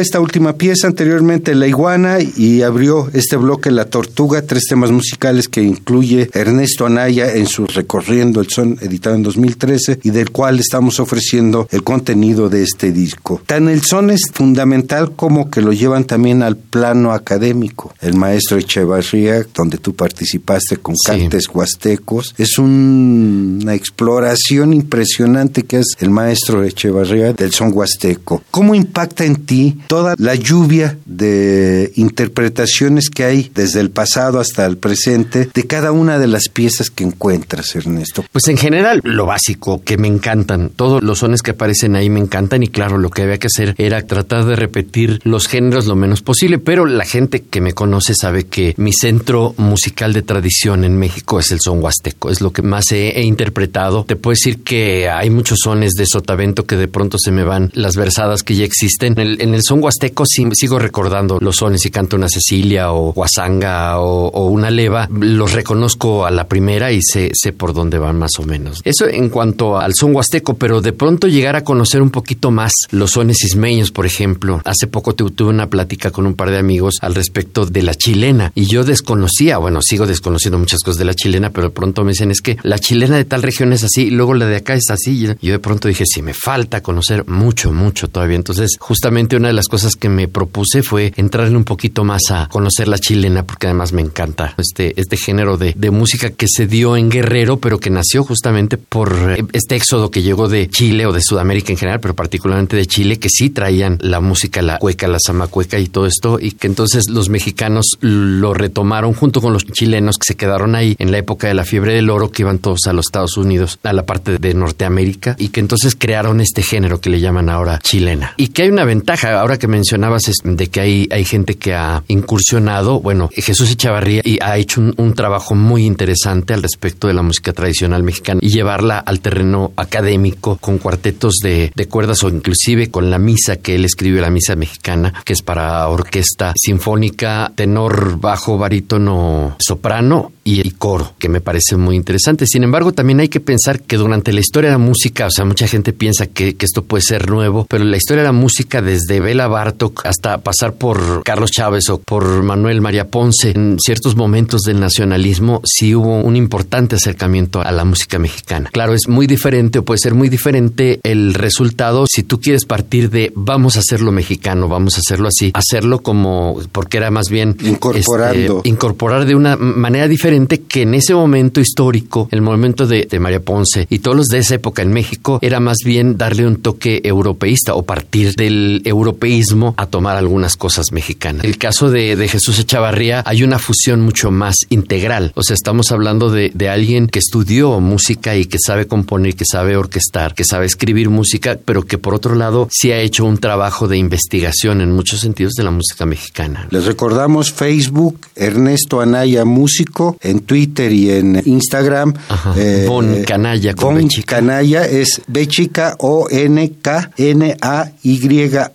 Esta 0.04 0.20
última 0.20 0.52
pieza, 0.52 0.86
anteriormente 0.86 1.54
La 1.54 1.66
Iguana 1.66 2.18
y 2.20 2.60
abrió 2.60 3.08
este 3.14 3.36
bloque 3.36 3.70
La 3.70 3.86
Tortuga, 3.86 4.42
tres 4.42 4.64
temas 4.68 4.90
musicales 4.90 5.48
que 5.48 5.62
incluye 5.62 6.28
Ernesto 6.34 6.84
Anaya 6.84 7.32
en 7.34 7.46
su 7.46 7.66
Recorriendo 7.66 8.42
el 8.42 8.50
Son, 8.50 8.76
editado 8.82 9.16
en 9.16 9.22
2013 9.22 10.00
y 10.02 10.10
del 10.10 10.30
cual 10.30 10.60
estamos 10.60 11.00
ofreciendo 11.00 11.66
el 11.70 11.82
contenido 11.82 12.50
de 12.50 12.62
este 12.62 12.92
disco. 12.92 13.40
Tan 13.46 13.68
el 13.68 13.80
son 13.80 14.10
es 14.10 14.20
fundamental 14.30 15.12
como 15.16 15.50
que 15.50 15.62
lo 15.62 15.72
llevan 15.72 16.04
también 16.04 16.42
al 16.42 16.58
plano 16.58 17.12
académico. 17.12 17.94
El 18.02 18.14
maestro 18.14 18.58
Echevarría, 18.58 19.46
donde 19.54 19.78
tú 19.78 19.94
participaste 19.94 20.76
con 20.76 20.96
cantes 21.02 21.48
huastecos, 21.48 22.34
es 22.36 22.58
una 22.58 23.74
exploración 23.74 24.74
impresionante 24.74 25.62
que 25.62 25.78
es 25.78 25.96
el 26.00 26.10
maestro 26.10 26.62
Echevarría 26.62 27.32
del 27.32 27.52
son 27.52 27.70
huasteco. 27.72 28.42
¿Cómo 28.50 28.74
impacta 28.74 29.24
en 29.24 29.46
ti 29.46 29.78
toda 29.94 30.16
la 30.18 30.34
lluvia 30.34 30.98
de 31.06 31.92
interpretaciones 31.94 33.10
que 33.10 33.22
hay 33.22 33.48
desde 33.54 33.78
el 33.78 33.90
pasado 33.90 34.40
hasta 34.40 34.66
el 34.66 34.76
presente 34.76 35.48
de 35.54 35.66
cada 35.68 35.92
una 35.92 36.18
de 36.18 36.26
las 36.26 36.48
piezas 36.48 36.90
que 36.90 37.04
encuentras, 37.04 37.76
Ernesto? 37.76 38.24
Pues 38.32 38.48
en 38.48 38.56
general, 38.56 39.00
lo 39.04 39.26
básico, 39.26 39.84
que 39.84 39.96
me 39.96 40.08
encantan. 40.08 40.70
Todos 40.70 41.00
los 41.00 41.20
sones 41.20 41.42
que 41.42 41.52
aparecen 41.52 41.94
ahí 41.94 42.10
me 42.10 42.18
encantan 42.18 42.64
y 42.64 42.66
claro, 42.66 42.98
lo 42.98 43.10
que 43.10 43.22
había 43.22 43.38
que 43.38 43.46
hacer 43.46 43.76
era 43.78 44.02
tratar 44.02 44.46
de 44.46 44.56
repetir 44.56 45.20
los 45.22 45.46
géneros 45.46 45.86
lo 45.86 45.94
menos 45.94 46.22
posible, 46.22 46.58
pero 46.58 46.86
la 46.86 47.04
gente 47.04 47.42
que 47.42 47.60
me 47.60 47.72
conoce 47.72 48.16
sabe 48.16 48.46
que 48.46 48.74
mi 48.76 48.92
centro 48.92 49.54
musical 49.58 50.12
de 50.12 50.22
tradición 50.22 50.82
en 50.82 50.96
México 50.96 51.38
es 51.38 51.52
el 51.52 51.60
son 51.60 51.80
huasteco, 51.80 52.30
es 52.30 52.40
lo 52.40 52.52
que 52.52 52.62
más 52.62 52.90
he, 52.90 53.22
interpretado. 53.22 54.04
Te 54.08 54.16
puedo 54.16 54.32
decir 54.32 54.64
que 54.64 55.08
hay 55.08 55.30
muchos 55.30 55.60
sones 55.62 55.92
de 55.92 56.04
sotavento 56.04 56.66
que 56.66 56.74
de 56.74 56.88
pronto 56.88 57.16
se 57.16 57.30
me 57.30 57.44
van 57.44 57.70
las 57.74 57.94
versadas 57.94 58.42
que 58.42 58.56
ya 58.56 58.64
existen 58.64 59.14
en 59.16 59.54
el 59.54 59.62
son 59.62 59.73
huasteco 59.82 60.24
sigo 60.26 60.78
recordando 60.78 61.38
los 61.40 61.56
sones, 61.56 61.80
si 61.80 61.90
canto 61.90 62.16
una 62.16 62.28
Cecilia 62.28 62.92
o 62.92 63.12
Guasanga 63.12 63.98
o, 64.00 64.48
una 64.48 64.70
leva, 64.70 65.08
los 65.10 65.52
reconozco 65.52 66.26
a 66.26 66.30
la 66.30 66.46
primera 66.46 66.92
y 66.92 67.00
sé, 67.02 67.30
sé 67.34 67.52
por 67.52 67.72
dónde 67.72 67.98
van 67.98 68.18
más 68.18 68.38
o 68.38 68.44
menos. 68.44 68.80
Eso 68.84 69.06
en 69.08 69.28
cuanto 69.28 69.78
al 69.78 69.94
son 69.94 70.14
huasteco, 70.14 70.54
pero 70.54 70.80
de 70.80 70.92
pronto 70.92 71.28
llegar 71.28 71.56
a 71.56 71.64
conocer 71.64 72.02
un 72.02 72.10
poquito 72.10 72.50
más 72.50 72.72
los 72.90 73.12
sones 73.12 73.42
ismeños, 73.44 73.90
por 73.90 74.06
ejemplo. 74.06 74.60
Hace 74.64 74.86
poco 74.86 75.14
tuve 75.14 75.50
una 75.50 75.68
plática 75.68 76.10
con 76.10 76.26
un 76.26 76.34
par 76.34 76.50
de 76.50 76.58
amigos 76.58 76.96
al 77.00 77.14
respecto 77.14 77.66
de 77.66 77.82
la 77.82 77.94
chilena 77.94 78.52
y 78.54 78.66
yo 78.66 78.84
desconocía, 78.84 79.58
bueno, 79.58 79.80
sigo 79.82 80.06
desconociendo 80.06 80.58
muchas 80.58 80.80
cosas 80.80 80.98
de 80.98 81.04
la 81.04 81.14
chilena, 81.14 81.50
pero 81.50 81.68
de 81.68 81.74
pronto 81.74 82.04
me 82.04 82.12
dicen 82.12 82.30
es 82.30 82.40
que 82.40 82.56
la 82.62 82.78
chilena 82.78 83.16
de 83.16 83.24
tal 83.24 83.42
región 83.42 83.72
es 83.72 83.84
así 83.84 84.04
y 84.04 84.10
luego 84.10 84.34
la 84.34 84.46
de 84.46 84.56
acá 84.56 84.74
es 84.74 84.90
así. 84.90 85.14
Y 85.40 85.46
yo 85.46 85.52
de 85.52 85.58
pronto 85.58 85.88
dije, 85.88 86.04
sí, 86.06 86.22
me 86.22 86.34
falta 86.34 86.82
conocer 86.82 87.26
mucho, 87.26 87.72
mucho 87.72 88.08
todavía. 88.08 88.36
Entonces, 88.36 88.76
justamente 88.78 89.36
una 89.36 89.48
de 89.48 89.54
las 89.54 89.63
cosas 89.68 89.96
que 89.96 90.08
me 90.08 90.28
propuse 90.28 90.82
fue 90.82 91.12
entrarle 91.16 91.56
un 91.56 91.64
poquito 91.64 92.04
más 92.04 92.22
a 92.30 92.48
conocer 92.50 92.88
la 92.88 92.98
chilena, 92.98 93.44
porque 93.44 93.66
además 93.66 93.92
me 93.92 94.02
encanta 94.02 94.54
este, 94.58 94.98
este 95.00 95.16
género 95.16 95.56
de, 95.56 95.74
de 95.76 95.90
música 95.90 96.30
que 96.30 96.46
se 96.48 96.66
dio 96.66 96.96
en 96.96 97.10
Guerrero, 97.10 97.58
pero 97.58 97.78
que 97.78 97.90
nació 97.90 98.24
justamente 98.24 98.76
por 98.76 99.36
este 99.52 99.76
éxodo 99.76 100.10
que 100.10 100.22
llegó 100.22 100.48
de 100.48 100.68
Chile 100.68 101.06
o 101.06 101.12
de 101.12 101.20
Sudamérica 101.20 101.72
en 101.72 101.78
general, 101.78 102.00
pero 102.00 102.14
particularmente 102.14 102.76
de 102.76 102.86
Chile, 102.86 103.18
que 103.18 103.28
sí 103.28 103.50
traían 103.50 103.98
la 104.00 104.20
música, 104.20 104.62
la 104.62 104.78
cueca, 104.78 105.08
la 105.08 105.18
zamacueca 105.24 105.78
y 105.78 105.88
todo 105.88 106.06
esto, 106.06 106.38
y 106.40 106.52
que 106.52 106.66
entonces 106.66 107.08
los 107.08 107.28
mexicanos 107.28 107.86
lo 108.00 108.54
retomaron 108.54 109.14
junto 109.14 109.40
con 109.40 109.52
los 109.52 109.64
chilenos 109.64 110.16
que 110.18 110.24
se 110.26 110.36
quedaron 110.36 110.74
ahí 110.74 110.96
en 110.98 111.10
la 111.10 111.18
época 111.18 111.48
de 111.48 111.54
la 111.54 111.64
fiebre 111.64 111.94
del 111.94 112.10
oro, 112.10 112.30
que 112.30 112.42
iban 112.42 112.58
todos 112.58 112.86
a 112.86 112.92
los 112.92 113.06
Estados 113.06 113.36
Unidos, 113.36 113.78
a 113.82 113.92
la 113.92 114.06
parte 114.06 114.38
de 114.38 114.54
Norteamérica, 114.54 115.36
y 115.38 115.48
que 115.48 115.60
entonces 115.60 115.94
crearon 115.94 116.40
este 116.40 116.62
género 116.62 117.00
que 117.00 117.10
le 117.10 117.20
llaman 117.20 117.48
ahora 117.48 117.78
chilena. 117.82 118.34
Y 118.36 118.48
que 118.48 118.62
hay 118.62 118.68
una 118.70 118.84
ventaja, 118.84 119.40
ahora 119.40 119.53
que 119.58 119.68
mencionabas, 119.68 120.22
de 120.42 120.66
que 120.68 120.80
hay, 120.80 121.08
hay 121.10 121.24
gente 121.24 121.56
que 121.56 121.74
ha 121.74 122.02
incursionado, 122.08 123.00
bueno, 123.00 123.30
Jesús 123.32 123.70
Echavarría 123.70 124.22
y 124.24 124.38
ha 124.42 124.56
hecho 124.56 124.80
un, 124.80 125.14
trabajo 125.14 125.54
muy 125.54 125.84
interesante 125.84 126.54
al 126.54 126.62
respecto 126.62 127.06
de 127.06 127.14
la 127.14 127.22
música 127.22 127.52
tradicional 127.52 128.02
mexicana 128.02 128.40
y 128.42 128.48
llevarla 128.48 128.98
al 128.98 129.20
terreno 129.20 129.72
académico 129.76 130.56
con 130.56 130.78
cuartetos 130.78 131.34
de, 131.42 131.70
de 131.74 131.86
cuerdas 131.86 132.24
o 132.24 132.28
inclusive 132.28 132.90
con 132.90 133.10
la 133.10 133.18
misa 133.18 133.56
que 133.56 133.76
él 133.76 133.84
escribió, 133.84 134.20
la 134.20 134.30
misa 134.30 134.56
mexicana, 134.56 135.14
que 135.24 135.34
es 135.34 135.42
para 135.42 135.86
orquesta 135.88 136.52
sinfónica, 136.56 137.52
tenor, 137.54 138.18
bajo, 138.18 138.58
barítono, 138.58 139.56
soprano 139.58 140.32
y, 140.44 140.70
coro, 140.72 141.14
que 141.18 141.28
me 141.28 141.40
parece 141.40 141.76
muy 141.76 141.96
interesante. 141.96 142.46
Sin 142.46 142.64
embargo, 142.64 142.92
también 142.92 143.20
hay 143.20 143.28
que 143.28 143.40
pensar 143.40 143.80
que 143.80 143.96
durante 143.96 144.32
la 144.32 144.40
historia 144.40 144.70
de 144.70 144.74
la 144.74 144.84
música, 144.84 145.26
o 145.26 145.30
sea, 145.30 145.44
mucha 145.44 145.66
gente 145.66 145.92
piensa 145.92 146.26
que, 146.26 146.56
esto 146.64 146.84
puede 146.84 147.02
ser 147.02 147.30
nuevo, 147.30 147.66
pero 147.68 147.84
la 147.84 147.98
historia 147.98 148.22
de 148.22 148.28
la 148.28 148.32
música 148.32 148.80
desde 148.80 149.20
Bartok 149.48 150.06
hasta 150.06 150.38
pasar 150.38 150.74
por 150.74 151.22
Carlos 151.24 151.50
Chávez 151.50 151.88
o 151.90 151.98
por 151.98 152.42
Manuel 152.42 152.80
María 152.80 153.08
Ponce, 153.08 153.50
en 153.50 153.76
ciertos 153.78 154.16
momentos 154.16 154.62
del 154.62 154.80
nacionalismo 154.80 155.60
sí 155.64 155.94
hubo 155.94 156.20
un 156.20 156.36
importante 156.36 156.96
acercamiento 156.96 157.60
a 157.60 157.72
la 157.72 157.84
música 157.84 158.18
mexicana. 158.18 158.70
Claro, 158.72 158.94
es 158.94 159.08
muy 159.08 159.26
diferente 159.26 159.78
o 159.78 159.84
puede 159.84 159.98
ser 159.98 160.14
muy 160.14 160.28
diferente 160.28 161.00
el 161.02 161.34
resultado 161.34 162.06
si 162.08 162.22
tú 162.22 162.40
quieres 162.40 162.64
partir 162.64 163.10
de 163.10 163.32
vamos 163.34 163.76
a 163.76 163.80
hacerlo 163.80 164.12
mexicano, 164.12 164.68
vamos 164.68 164.96
a 164.96 165.00
hacerlo 165.00 165.28
así, 165.28 165.50
hacerlo 165.54 166.02
como 166.02 166.60
porque 166.72 166.96
era 166.96 167.10
más 167.10 167.28
bien 167.28 167.56
incorporando 167.62 168.58
este, 168.58 168.68
incorporar 168.68 169.26
de 169.26 169.34
una 169.34 169.56
manera 169.56 170.08
diferente 170.08 170.62
que 170.62 170.82
en 170.82 170.94
ese 170.94 171.14
momento 171.14 171.60
histórico, 171.60 172.28
el 172.30 172.42
momento 172.42 172.86
de, 172.86 173.08
María 173.20 173.40
Ponce 173.40 173.86
y 173.88 174.00
todos 174.00 174.16
los 174.16 174.26
de 174.26 174.38
esa 174.38 174.56
época 174.56 174.82
en 174.82 174.92
México 174.92 175.38
era 175.40 175.60
más 175.60 175.78
bien 175.84 176.18
darle 176.18 176.46
un 176.46 176.56
toque 176.56 177.00
europeísta 177.04 177.74
o 177.74 177.82
partir 177.82 178.34
del 178.34 178.82
europeísmo 178.84 179.33
a 179.76 179.86
tomar 179.86 180.16
algunas 180.16 180.56
cosas 180.56 180.86
mexicanas. 180.92 181.44
El 181.44 181.58
caso 181.58 181.90
de, 181.90 182.28
Jesús 182.28 182.58
Echavarría 182.58 183.22
hay 183.26 183.42
una 183.42 183.58
fusión 183.58 184.00
mucho 184.00 184.30
más 184.30 184.56
integral, 184.70 185.32
o 185.34 185.42
sea, 185.42 185.54
estamos 185.54 185.92
hablando 185.92 186.30
de, 186.30 186.50
de 186.54 186.68
alguien 186.68 187.08
que 187.08 187.18
estudió 187.18 187.80
música 187.80 188.36
y 188.36 188.46
que 188.46 188.58
sabe 188.64 188.86
componer, 188.86 189.34
que 189.34 189.44
sabe 189.44 189.76
orquestar, 189.76 190.34
que 190.34 190.44
sabe 190.44 190.66
escribir 190.66 191.10
música, 191.10 191.58
pero 191.64 191.84
que 191.84 191.98
por 191.98 192.14
otro 192.14 192.34
lado 192.34 192.68
sí 192.70 192.92
ha 192.92 192.98
hecho 192.98 193.24
un 193.24 193.38
trabajo 193.38 193.88
de 193.88 193.96
investigación 193.96 194.80
en 194.80 194.92
muchos 194.92 195.20
sentidos 195.20 195.54
de 195.54 195.64
la 195.64 195.70
música 195.70 196.06
mexicana. 196.06 196.68
Les 196.70 196.84
recordamos 196.84 197.52
Facebook, 197.52 198.18
Ernesto 198.36 199.00
Anaya 199.00 199.44
Músico, 199.44 200.16
en 200.20 200.40
Twitter 200.40 200.92
y 200.92 201.10
en 201.10 201.42
Instagram. 201.44 202.14
Eh, 202.56 202.84
bon 202.88 203.22
Canalla 203.24 203.74
con 203.74 203.94
Bon 203.94 204.08
Canalla 204.24 204.86
es 204.86 205.22
B 205.26 205.46
chica 205.46 205.96
O 205.98 206.28
N 206.30 206.72
K 206.80 207.10
N 207.16 207.56
A 207.60 207.90
Y 208.02 208.20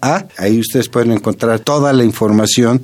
A. 0.02 0.26
Ahí 0.50 0.60
ustedes 0.60 0.90
pueden 0.90 1.12
encontrar 1.12 1.60
toda 1.60 1.94
la 1.94 2.04
información 2.04 2.82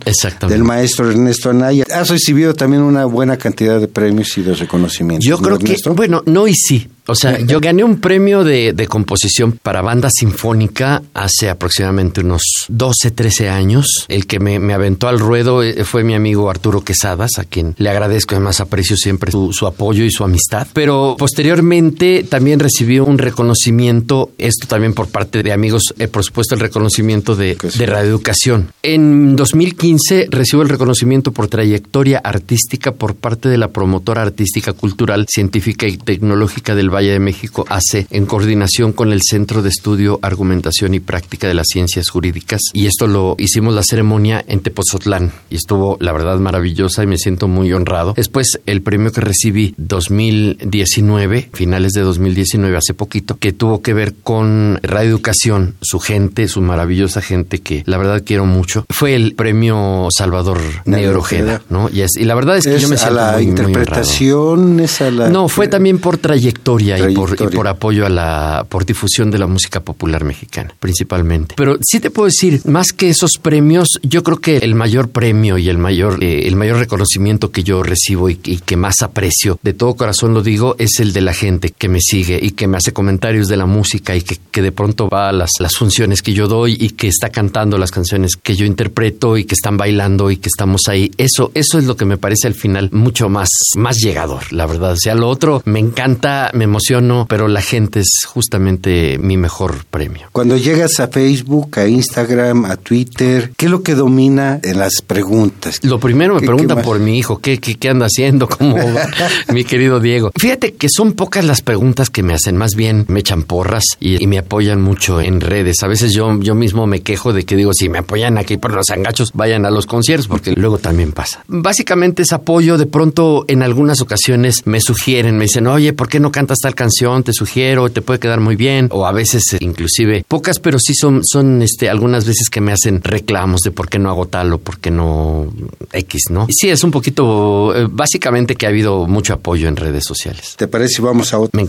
del 0.47 0.63
maestro 0.63 1.09
Ernesto 1.09 1.49
Anaya. 1.49 1.83
Has 1.93 2.09
recibido 2.09 2.53
también 2.53 2.83
una 2.83 3.05
buena 3.05 3.37
cantidad 3.37 3.79
de 3.79 3.87
premios 3.87 4.37
y 4.37 4.43
de 4.43 4.53
reconocimientos. 4.53 5.27
Yo 5.27 5.39
creo 5.39 5.57
que, 5.57 5.75
bueno, 5.95 6.21
no 6.25 6.47
y 6.47 6.53
sí. 6.53 6.87
O 7.07 7.13
sea, 7.13 7.39
yo 7.39 7.59
gané 7.59 7.83
un 7.83 7.99
premio 7.99 8.43
de, 8.43 8.73
de, 8.73 8.87
composición 8.87 9.51
para 9.51 9.83
banda 9.83 10.09
sinfónica 10.11 11.03
hace 11.13 11.49
aproximadamente 11.49 12.21
unos 12.21 12.41
12, 12.69 13.11
13 13.11 13.49
años. 13.49 14.05
El 14.07 14.25
que 14.25 14.39
me, 14.39 14.59
me, 14.59 14.73
aventó 14.73 15.07
al 15.07 15.19
ruedo 15.19 15.61
eh, 15.61 15.83
fue 15.83 16.03
mi 16.03 16.15
amigo 16.15 16.49
Arturo 16.49 16.81
Quesadas, 16.81 17.37
a 17.37 17.43
quien 17.43 17.75
le 17.77 17.89
agradezco, 17.89 18.33
además 18.33 18.59
aprecio 18.59 18.97
siempre 18.97 19.31
su, 19.31 19.53
su 19.53 19.67
apoyo 19.67 20.03
y 20.03 20.09
su 20.09 20.23
amistad. 20.23 20.67
Pero 20.73 21.15
posteriormente 21.19 22.23
también 22.23 22.59
recibí 22.59 22.99
un 22.99 23.19
reconocimiento, 23.19 24.31
esto 24.39 24.65
también 24.67 24.93
por 24.93 25.07
parte 25.07 25.43
de 25.43 25.53
amigos, 25.53 25.93
eh, 25.99 26.07
por 26.07 26.23
supuesto 26.23 26.55
el 26.55 26.61
reconocimiento 26.61 27.35
de, 27.35 27.55
de 27.55 27.85
radioeducación. 27.85 28.71
En 28.81 29.35
2015 29.35 30.27
recibo 30.31 30.63
el 30.63 30.69
reconocimiento 30.69 31.31
por 31.31 31.49
trayectoria 31.49 32.19
artística 32.23 32.93
por 32.93 33.15
parte 33.15 33.47
de 33.47 33.59
la 33.59 33.67
promotora 33.67 34.23
artística, 34.23 34.73
cultural, 34.73 35.27
científica 35.29 35.87
y 35.87 35.97
tecnológica 35.97 36.73
del 36.73 36.94
Valle 36.95 37.11
de 37.11 37.19
México 37.19 37.65
hace 37.67 38.07
en 38.09 38.25
coordinación 38.25 38.93
con 38.93 39.11
el 39.11 39.21
Centro 39.21 39.61
de 39.61 39.69
Estudio, 39.69 40.17
Argumentación 40.21 40.93
y 40.93 41.01
Práctica 41.01 41.47
de 41.47 41.53
las 41.53 41.67
Ciencias 41.67 42.09
Jurídicas. 42.09 42.61
Y 42.73 42.85
esto 42.85 43.07
lo 43.07 43.35
hicimos 43.37 43.73
la 43.73 43.83
ceremonia 43.83 44.43
en 44.47 44.61
Tepozotlán 44.61 45.33
y 45.49 45.55
estuvo, 45.55 45.97
la 45.99 46.13
verdad, 46.13 46.39
maravillosa 46.39 47.03
y 47.03 47.07
me 47.07 47.17
siento 47.17 47.49
muy 47.49 47.73
honrado. 47.73 48.13
Después, 48.15 48.61
el 48.65 48.81
premio 48.81 49.11
que 49.11 49.19
recibí 49.19 49.75
2019, 49.77 51.49
finales 51.53 51.91
de 51.91 52.01
2019, 52.01 52.77
hace 52.77 52.93
poquito, 52.93 53.37
que 53.37 53.51
tuvo 53.51 53.81
que 53.81 53.93
ver 53.93 54.13
con 54.15 54.79
Radio 54.81 55.09
Educación, 55.09 55.75
su 55.81 55.99
gente, 55.99 56.47
su 56.47 56.61
maravillosa 56.61 57.21
gente 57.21 57.59
que 57.59 57.83
la 57.85 57.97
verdad 57.97 58.23
quiero 58.25 58.45
mucho, 58.45 58.85
fue 58.89 59.15
el 59.15 59.35
premio 59.35 60.07
Salvador 60.15 60.59
Neurojeda, 60.85 61.61
¿no? 61.69 61.89
Y, 61.91 62.01
es, 62.01 62.15
y 62.15 62.23
la 62.23 62.35
verdad 62.35 62.57
es 62.57 62.65
que 62.65 62.79
yo 62.79 62.87
me 62.87 62.97
siento 62.97 63.19
a 63.19 63.33
la 63.33 63.41
interpretación, 63.41 64.79
es 64.79 65.01
a 65.01 65.11
la... 65.11 65.29
No, 65.29 65.49
fue 65.49 65.67
también 65.67 65.99
por 65.99 66.17
trayectoria 66.17 66.84
y 66.85 67.13
por, 67.13 67.67
apoyo 67.67 68.05
a 68.05 68.09
la, 68.09 68.65
por 68.69 68.85
difusión 68.85 69.31
de 69.31 69.39
la 69.39 69.47
música 69.47 69.79
popular 69.79 70.23
mexicana, 70.23 70.73
principalmente. 70.79 71.55
Pero 71.57 71.77
sí 71.81 71.99
te 71.99 72.11
puedo 72.11 72.25
decir, 72.25 72.61
más 72.65 72.87
que 72.91 73.09
esos 73.09 73.31
premios, 73.41 73.87
yo 74.03 74.23
creo 74.23 74.37
que 74.37 74.57
el 74.57 74.75
mayor 74.75 75.09
premio 75.09 75.57
y 75.57 75.69
el 75.69 75.77
mayor, 75.77 76.23
eh, 76.23 76.47
el 76.47 76.55
mayor 76.55 76.77
reconocimiento 76.77 77.51
que 77.51 77.63
yo 77.63 77.83
recibo 77.83 78.29
y, 78.29 78.35
que 78.35 78.77
más 78.77 79.01
aprecio, 79.01 79.59
de 79.61 79.73
todo 79.73 79.95
corazón 79.95 80.33
lo 80.33 80.41
digo, 80.41 80.75
es 80.79 80.99
el 80.99 81.13
de 81.13 81.21
la 81.21 81.33
gente 81.33 81.71
que 81.71 81.89
me 81.89 81.99
sigue 81.99 82.39
y 82.41 82.51
que 82.51 82.67
me 82.67 82.77
hace 82.77 82.93
comentarios 82.93 83.47
de 83.47 83.57
la 83.57 83.65
música 83.65 84.15
y 84.15 84.21
que, 84.21 84.37
que 84.51 84.61
de 84.61 84.71
pronto 84.71 85.09
va 85.09 85.29
a 85.29 85.31
las, 85.31 85.51
las 85.59 85.75
funciones 85.75 86.21
que 86.21 86.33
yo 86.33 86.47
doy 86.47 86.77
y 86.79 86.91
que 86.91 87.07
está 87.07 87.29
cantando 87.29 87.77
las 87.77 87.91
canciones 87.91 88.35
que 88.35 88.55
yo 88.55 88.65
interpreto 88.65 89.37
y 89.37 89.45
que 89.45 89.55
están 89.55 89.77
bailando 89.77 90.31
y 90.31 90.37
que 90.37 90.49
estamos 90.49 90.81
ahí. 90.87 91.11
Eso, 91.17 91.51
eso 91.53 91.77
es 91.77 91.85
lo 91.85 91.95
que 91.95 92.05
me 92.05 92.17
parece 92.17 92.47
al 92.47 92.53
final 92.53 92.89
mucho 92.91 93.29
más, 93.29 93.49
más 93.75 93.97
llegador, 93.97 94.51
la 94.51 94.65
verdad. 94.65 94.93
O 94.93 94.97
sea, 94.97 95.15
lo 95.15 95.29
otro 95.29 95.61
me 95.65 95.79
encanta, 95.79 96.51
me 96.53 96.67
emociono, 96.75 97.25
pero 97.29 97.47
la 97.47 97.61
gente 97.61 98.01
es 98.01 98.25
justamente 98.27 99.17
mi 99.17 99.37
mejor 99.37 99.85
premio. 99.89 100.27
Cuando 100.33 100.57
llegas 100.57 100.99
a 100.99 101.07
Facebook, 101.07 101.79
a 101.79 101.87
Instagram, 101.87 102.65
a 102.65 102.75
Twitter, 102.75 103.53
¿qué 103.55 103.67
es 103.67 103.71
lo 103.71 103.81
que 103.81 103.95
domina 103.95 104.59
en 104.61 104.79
las 104.79 105.01
preguntas? 105.01 105.79
Lo 105.83 106.01
primero 106.01 106.35
me 106.35 106.41
preguntan 106.41 106.81
por 106.81 106.99
mi 106.99 107.17
hijo, 107.17 107.39
¿qué, 107.39 107.59
qué, 107.59 107.89
anda 107.89 108.07
haciendo? 108.07 108.49
¿Cómo 108.49 108.75
va? 108.75 109.07
mi 109.53 109.63
querido 109.63 110.01
Diego? 110.01 110.31
Fíjate 110.37 110.73
que 110.73 110.89
son 110.89 111.13
pocas 111.13 111.45
las 111.45 111.61
preguntas 111.61 112.09
que 112.09 112.23
me 112.23 112.33
hacen, 112.33 112.57
más 112.57 112.75
bien 112.75 113.05
me 113.07 113.21
echan 113.21 113.43
porras 113.43 113.85
y, 114.01 114.25
me 114.27 114.39
apoyan 114.39 114.81
mucho 114.81 115.21
en 115.21 115.39
redes. 115.39 115.81
A 115.83 115.87
veces 115.87 116.11
yo, 116.11 116.37
yo 116.41 116.55
mismo 116.55 116.87
me 116.87 117.01
quejo 117.01 117.31
de 117.31 117.45
que 117.45 117.55
digo, 117.55 117.71
si 117.73 117.87
me 117.87 117.99
apoyan 117.99 118.37
aquí 118.37 118.57
por 118.57 118.73
los 118.73 118.89
angachos, 118.89 119.31
vayan 119.33 119.65
a 119.65 119.69
los 119.69 119.85
conciertos, 119.85 120.27
porque 120.27 120.51
luego 120.51 120.79
también 120.79 121.13
pasa. 121.13 121.43
Básicamente 121.47 122.23
es 122.23 122.33
apoyo, 122.33 122.77
de 122.77 122.87
pronto 122.87 123.45
en 123.47 123.63
algunas 123.63 124.01
ocasiones 124.01 124.63
me 124.65 124.81
sugieren, 124.81 125.37
me 125.37 125.43
dicen, 125.43 125.67
oye, 125.67 125.93
¿por 125.93 126.09
qué 126.09 126.19
no 126.19 126.31
cantas 126.31 126.64
tal 126.65 126.73
canción, 126.73 127.21
te 127.21 127.31
sugiero, 127.31 127.91
te 127.91 128.01
puede 128.01 128.19
quedar 128.19 128.39
muy 128.39 128.55
bien, 128.55 128.87
o 128.89 129.05
a 129.05 129.11
veces 129.11 129.43
eh, 129.53 129.57
inclusive 129.59 130.25
pocas, 130.27 130.57
pero 130.57 130.79
sí 130.79 130.95
son, 130.95 131.21
son 131.23 131.61
este, 131.61 131.91
algunas 131.91 132.25
veces 132.25 132.49
que 132.49 132.59
me 132.59 132.71
hacen 132.71 133.03
reclamos 133.03 133.61
de 133.61 133.69
por 133.69 133.87
qué 133.87 133.99
no 133.99 134.09
hago 134.09 134.25
tal 134.25 134.51
o 134.53 134.57
por 134.57 134.79
qué 134.79 134.89
no 134.89 135.45
X, 135.93 136.23
¿no? 136.31 136.47
Y 136.49 136.53
sí, 136.53 136.69
es 136.71 136.83
un 136.83 136.89
poquito, 136.89 137.75
eh, 137.75 137.87
básicamente 137.87 138.55
que 138.55 138.65
ha 138.65 138.69
habido 138.69 139.05
mucho 139.05 139.33
apoyo 139.33 139.67
en 139.67 139.75
redes 139.75 140.05
sociales. 140.05 140.55
¿Te 140.57 140.67
parece 140.67 140.95
si 140.95 141.01
vamos 141.03 141.35
a, 141.35 141.37
otro, 141.37 141.61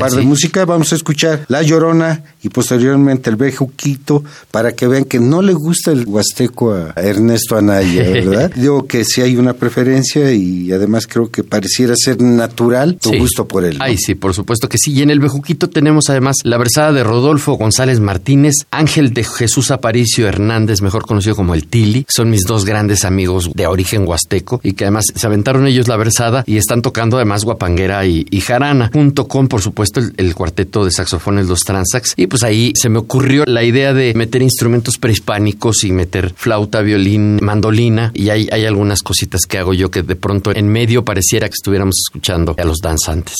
par 0.00 0.10
de 0.10 0.22
música? 0.22 0.64
Vamos 0.64 0.92
a 0.92 0.96
escuchar 0.96 1.44
La 1.46 1.62
Llorona 1.62 2.24
y 2.42 2.48
posteriormente 2.48 3.30
El 3.30 3.36
Bejuquito 3.36 4.24
para 4.50 4.72
que 4.72 4.88
vean 4.88 5.04
que 5.04 5.20
no 5.20 5.42
le 5.42 5.52
gusta 5.52 5.92
el 5.92 6.08
huasteco 6.08 6.72
a 6.72 6.94
Ernesto 6.96 7.56
Anaya, 7.56 8.02
¿verdad? 8.10 8.50
Digo 8.56 8.88
que 8.88 9.04
sí 9.04 9.20
hay 9.20 9.36
una 9.36 9.52
preferencia 9.52 10.32
y 10.32 10.72
además 10.72 11.06
creo 11.06 11.30
que 11.30 11.44
pareciera 11.44 11.94
ser 11.96 12.20
natural 12.20 12.96
tu 12.96 13.16
gusto 13.16 13.46
por 13.46 13.64
él. 13.64 13.76
Ay, 13.78 13.96
sí, 13.96 14.16
por 14.16 14.34
supuesto 14.34 14.39
que 14.68 14.78
sí. 14.78 14.92
Y 14.92 15.02
en 15.02 15.10
El 15.10 15.20
Bejuquito 15.20 15.68
tenemos 15.68 16.10
además 16.10 16.36
la 16.44 16.58
versada 16.58 16.92
de 16.92 17.04
Rodolfo 17.04 17.54
González 17.54 18.00
Martínez, 18.00 18.54
Ángel 18.70 19.12
de 19.12 19.24
Jesús 19.24 19.70
Aparicio 19.70 20.26
Hernández, 20.26 20.82
mejor 20.82 21.06
conocido 21.06 21.36
como 21.36 21.54
el 21.54 21.66
Tili. 21.66 22.06
Son 22.08 22.30
mis 22.30 22.42
dos 22.42 22.64
grandes 22.64 23.04
amigos 23.04 23.50
de 23.54 23.66
origen 23.66 24.06
huasteco 24.06 24.60
y 24.62 24.72
que 24.72 24.84
además 24.84 25.06
se 25.14 25.26
aventaron 25.26 25.66
ellos 25.66 25.88
la 25.88 25.96
versada 25.96 26.44
y 26.46 26.56
están 26.56 26.82
tocando 26.82 27.16
además 27.16 27.44
guapanguera 27.44 28.04
y, 28.06 28.40
jarana, 28.40 28.90
junto 28.92 29.28
con, 29.28 29.48
por 29.48 29.60
supuesto, 29.60 30.00
el, 30.16 30.34
cuarteto 30.34 30.84
de 30.84 30.90
saxofones 30.90 31.46
Los 31.46 31.60
Transax. 31.60 32.14
Y 32.16 32.26
pues 32.26 32.42
ahí 32.42 32.72
se 32.74 32.88
me 32.88 32.98
ocurrió 32.98 33.44
la 33.46 33.62
idea 33.62 33.92
de 33.92 34.14
meter 34.14 34.42
instrumentos 34.42 34.98
prehispánicos 34.98 35.84
y 35.84 35.92
meter 35.92 36.32
flauta, 36.34 36.80
violín, 36.80 37.38
mandolina. 37.42 38.10
Y 38.14 38.30
hay 38.30 38.64
algunas 38.64 39.02
cositas 39.02 39.42
que 39.46 39.58
hago 39.58 39.74
yo 39.74 39.90
que 39.90 40.02
de 40.02 40.16
pronto 40.16 40.54
en 40.54 40.68
medio 40.68 41.04
pareciera 41.04 41.48
que 41.48 41.54
estuviéramos 41.54 41.94
escuchando 42.06 42.54
a 42.58 42.64
los 42.64 42.78
danzantes. 42.78 43.36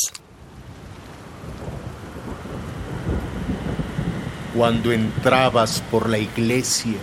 Cuando 4.60 4.92
entrabas 4.92 5.82
por 5.90 6.10
la 6.10 6.18
iglesia, 6.18 6.98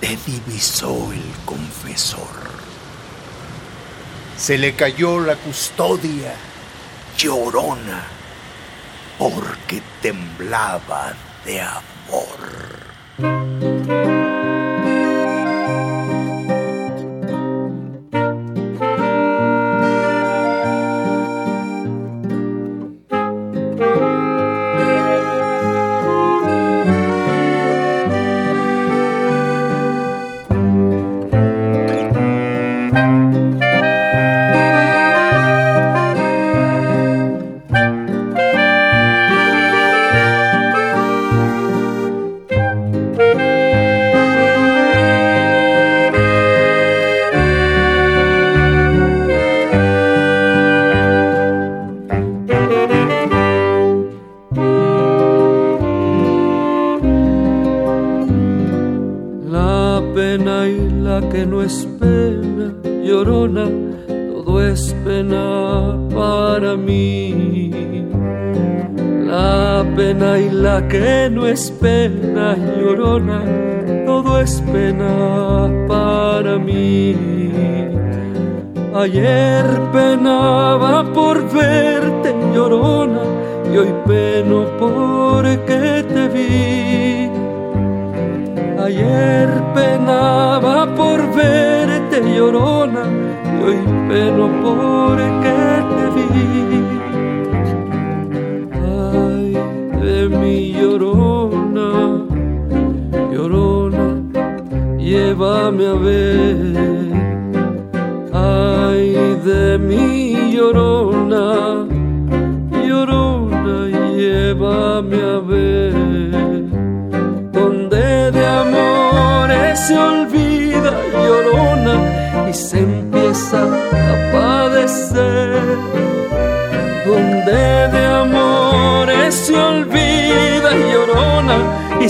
te 0.00 0.18
divisó 0.26 1.10
el 1.14 1.24
confesor. 1.46 2.28
Se 4.36 4.58
le 4.58 4.74
cayó 4.74 5.18
la 5.18 5.36
custodia, 5.36 6.34
llorona, 7.16 8.02
porque 9.18 9.80
temblaba 10.02 11.14
de 11.46 11.62
amor. 11.62 12.50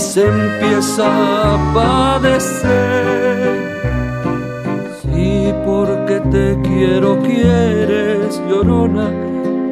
Se 0.01 0.27
empieza 0.27 1.05
a 1.53 1.73
padecer 1.73 3.21
porque 5.65 6.19
te 6.31 6.57
quiero, 6.63 7.19
quieres, 7.21 8.41
llorona, 8.49 9.09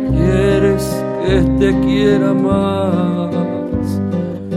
quieres 0.10 1.04
que 1.26 1.42
te 1.60 1.80
quiera 1.82 2.34
más. 2.34 4.02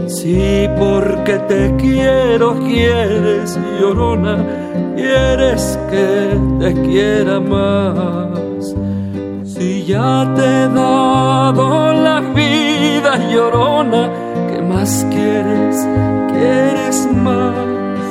Sí, 0.07 0.69
porque 0.79 1.39
te 1.47 1.75
quiero, 1.77 2.55
quieres, 2.59 3.59
llorona, 3.79 4.45
quieres 4.95 5.77
que 5.89 6.37
te 6.59 6.73
quiera 6.81 7.39
más. 7.39 8.75
Si 9.43 9.83
ya 9.85 10.31
te 10.35 10.41
he 10.41 10.67
dado 10.69 11.93
la 11.93 12.19
vida, 12.33 13.17
llorona, 13.31 14.09
¿qué 14.09 14.22
más 14.83 15.07
quieres? 15.11 15.87
¿Quieres 16.33 17.07
más? 17.15 18.03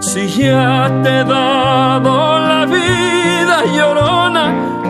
Si 0.00 0.28
ya 0.28 1.00
te 1.02 1.08
he 1.08 1.24
dado 1.24 2.38
la 2.40 2.66
vida 2.66 3.56
llorona, 3.74 4.44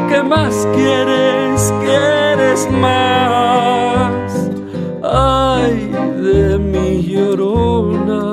¿qué 0.08 0.24
más 0.24 0.66
quieres? 0.74 1.72
¿Quieres 1.84 2.68
más? 2.72 4.50
Ay, 5.04 5.88
de 6.20 6.58
mi 6.58 7.00
llorona, 7.12 8.32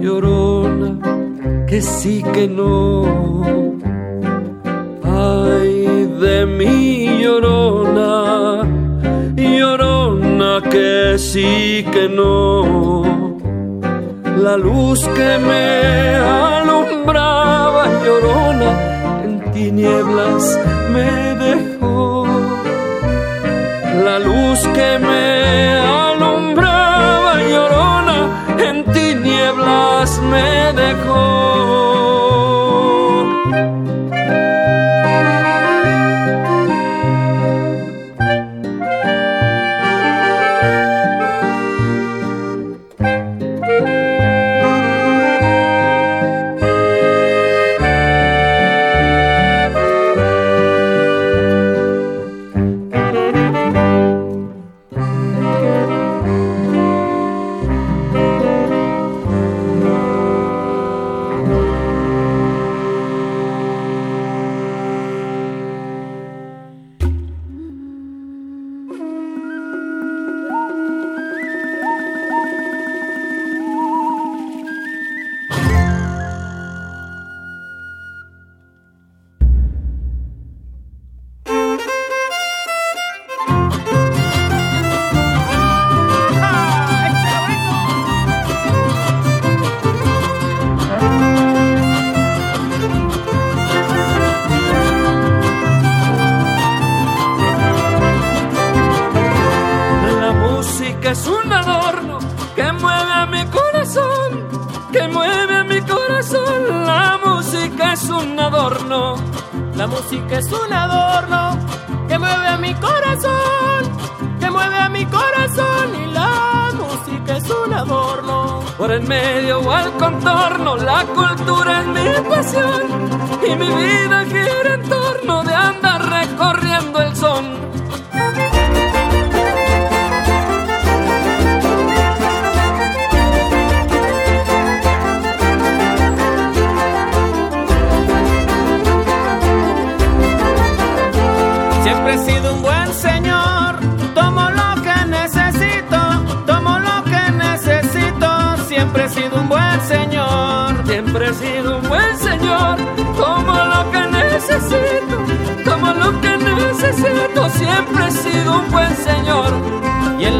llorona, 0.00 0.90
que 1.66 1.82
sí 1.82 2.24
que 2.32 2.48
no. 2.48 3.61
Sí 11.32 11.84
que 11.92 12.08
no. 12.08 13.02
La 14.36 14.56
luz 14.56 15.00
que 15.16 15.30
me 15.48 16.16
alumbraba 16.16 17.84
llorona 18.04 18.70
en 19.24 19.32
tinieblas 19.52 20.58
me 20.92 21.31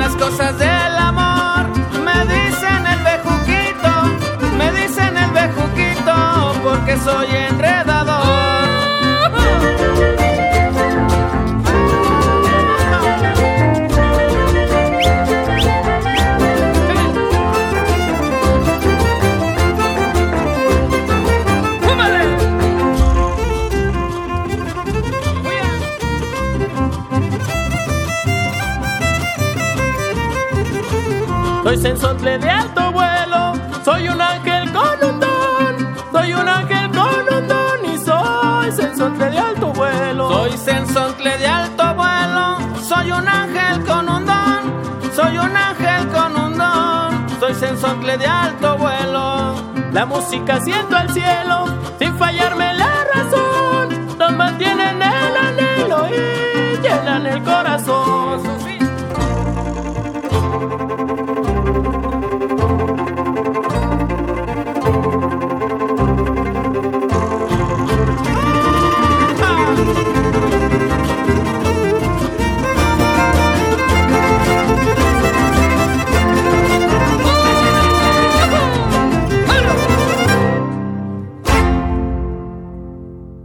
las 0.03 0.17
cosas 0.17 0.59
del 0.59 0.72
sensontle 47.83 48.17
de 48.17 48.27
alto 48.27 48.79
vuelo. 48.79 49.55
La 49.93 50.07
música 50.07 50.61
siento 50.61 50.97
al 50.97 51.11
cielo, 51.11 51.67
sin 51.99 52.17
fallarme 52.17 52.75
la 52.75 53.05
razón, 53.13 54.17
nos 54.19 54.33
mantienen 54.33 55.03
el 55.03 55.37
anhelo 55.37 56.07
y 56.09 56.81
llenan 56.81 57.27
el 57.27 57.43
corazón. 57.43 58.62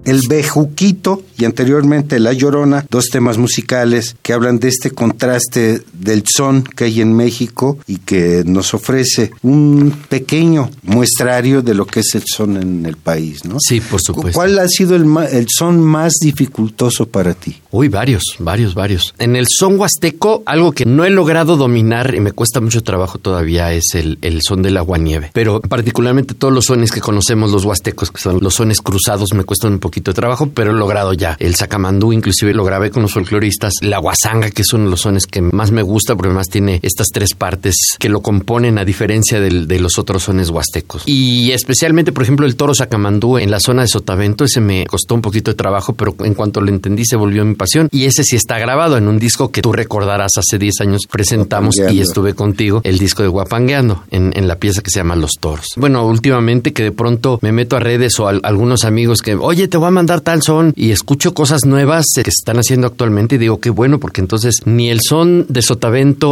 El 0.07 0.21
Bejuquito 0.29 1.21
y 1.37 1.43
anteriormente 1.43 2.21
La 2.21 2.31
Llorona, 2.31 2.85
dos 2.89 3.09
temas 3.11 3.37
musicales 3.37 4.15
que 4.21 4.31
hablan 4.31 4.57
de 4.57 4.69
este 4.69 4.91
contraste 4.91 5.81
del 5.99 6.23
son 6.25 6.63
que 6.63 6.85
hay 6.85 7.01
en 7.01 7.13
México 7.13 7.77
y 7.87 7.97
que 7.97 8.43
nos 8.45 8.73
ofrece 8.73 9.31
un 9.43 9.93
pequeño 10.09 10.69
muestrario 10.83 11.61
de 11.61 11.73
lo 11.73 11.85
que 11.85 12.01
es 12.01 12.15
el 12.15 12.23
son 12.25 12.57
en 12.57 12.85
el 12.85 12.97
país, 12.97 13.45
¿no? 13.45 13.57
Sí, 13.59 13.81
por 13.81 14.01
supuesto. 14.01 14.37
¿Cuál 14.37 14.59
ha 14.59 14.67
sido 14.67 14.95
el, 14.95 15.05
el 15.31 15.47
son 15.49 15.81
más 15.81 16.13
dificultoso 16.21 17.07
para 17.07 17.33
ti? 17.33 17.61
Uy, 17.71 17.89
varios, 17.89 18.23
varios, 18.39 18.73
varios. 18.75 19.13
En 19.17 19.35
el 19.35 19.45
son 19.47 19.79
huasteco, 19.79 20.43
algo 20.45 20.71
que 20.71 20.85
no 20.85 21.05
he 21.05 21.09
logrado 21.09 21.57
dominar 21.57 22.13
y 22.15 22.19
me 22.19 22.31
cuesta 22.31 22.61
mucho 22.61 22.83
trabajo 22.83 23.17
todavía 23.17 23.73
es 23.73 23.95
el, 23.95 24.17
el 24.21 24.41
son 24.41 24.61
del 24.61 24.77
aguanieve. 24.77 25.31
Pero 25.33 25.61
particularmente 25.61 26.33
todos 26.33 26.53
los 26.53 26.65
sones 26.65 26.91
que 26.91 27.01
conocemos 27.01 27.51
los 27.51 27.65
huastecos, 27.65 28.11
que 28.11 28.21
son 28.21 28.39
los 28.41 28.55
sones 28.55 28.81
cruzados, 28.81 29.33
me 29.33 29.43
cuestan 29.43 29.73
un 29.73 29.79
poquito 29.79 30.11
de 30.11 30.15
trabajo, 30.15 30.49
pero 30.53 30.71
he 30.71 30.73
logrado 30.73 31.13
ya. 31.13 31.35
El 31.39 31.55
sacamandú, 31.55 32.13
inclusive 32.13 32.53
lo 32.53 32.63
grabé 32.63 32.91
con 32.91 33.03
los 33.03 33.13
folcloristas. 33.13 33.73
La 33.81 33.99
guasanga, 33.99 34.51
que 34.51 34.63
son 34.63 34.89
los 34.89 35.01
sones 35.01 35.25
que 35.25 35.41
más 35.41 35.71
me 35.71 35.81
gusta, 35.87 36.15
porque 36.15 36.29
además 36.29 36.47
tiene 36.49 36.79
estas 36.83 37.07
tres 37.07 37.33
partes 37.33 37.75
que 37.99 38.09
lo 38.09 38.21
componen 38.21 38.77
a 38.77 38.85
diferencia 38.85 39.39
del, 39.39 39.67
de 39.67 39.79
los 39.79 39.97
otros 39.97 40.23
sones 40.23 40.49
huastecos. 40.49 41.03
Y 41.05 41.51
especialmente, 41.51 42.11
por 42.11 42.23
ejemplo, 42.23 42.45
el 42.45 42.55
toro 42.55 42.73
sacamandú 42.73 43.37
en 43.37 43.49
la 43.49 43.59
zona 43.59 43.81
de 43.81 43.87
Sotavento, 43.87 44.43
ese 44.43 44.61
me 44.61 44.85
costó 44.85 45.15
un 45.15 45.21
poquito 45.21 45.51
de 45.51 45.55
trabajo, 45.55 45.93
pero 45.93 46.15
en 46.19 46.33
cuanto 46.33 46.61
lo 46.61 46.69
entendí 46.69 47.05
se 47.05 47.15
volvió 47.15 47.43
mi 47.45 47.55
pasión. 47.55 47.89
Y 47.91 48.05
ese 48.05 48.23
sí 48.23 48.35
está 48.35 48.59
grabado 48.59 48.97
en 48.97 49.07
un 49.07 49.17
disco 49.17 49.51
que 49.51 49.61
tú 49.61 49.71
recordarás 49.71 50.31
hace 50.37 50.57
10 50.57 50.81
años 50.81 51.01
presentamos 51.09 51.75
y 51.77 51.99
estuve 51.99 52.33
contigo, 52.33 52.81
el 52.83 52.99
disco 52.99 53.23
de 53.23 53.29
Guapangueando, 53.29 54.03
en, 54.11 54.33
en, 54.35 54.47
la 54.47 54.57
pieza 54.57 54.81
que 54.81 54.91
se 54.91 54.99
llama 54.99 55.15
Los 55.15 55.33
Toros. 55.39 55.67
Bueno, 55.77 56.05
últimamente 56.05 56.73
que 56.73 56.83
de 56.83 56.91
pronto 56.91 57.39
me 57.41 57.51
meto 57.51 57.75
a 57.75 57.79
redes 57.79 58.19
o 58.19 58.27
a, 58.27 58.31
a 58.31 58.39
algunos 58.43 58.83
amigos 58.83 59.21
que, 59.21 59.35
oye, 59.35 59.67
te 59.67 59.77
voy 59.77 59.87
a 59.87 59.91
mandar 59.91 60.21
tal 60.21 60.41
son 60.41 60.73
y 60.75 60.91
escucho 60.91 61.33
cosas 61.33 61.65
nuevas 61.65 62.05
que 62.15 62.23
se 62.23 62.29
están 62.29 62.57
haciendo 62.57 62.87
actualmente 62.87 63.35
y 63.35 63.37
digo, 63.37 63.59
qué 63.59 63.69
bueno, 63.69 63.99
porque 63.99 64.21
entonces 64.21 64.55
ni 64.65 64.89
el 64.89 64.99
son 65.01 65.45
de 65.49 65.61
Sotavento 65.61 65.76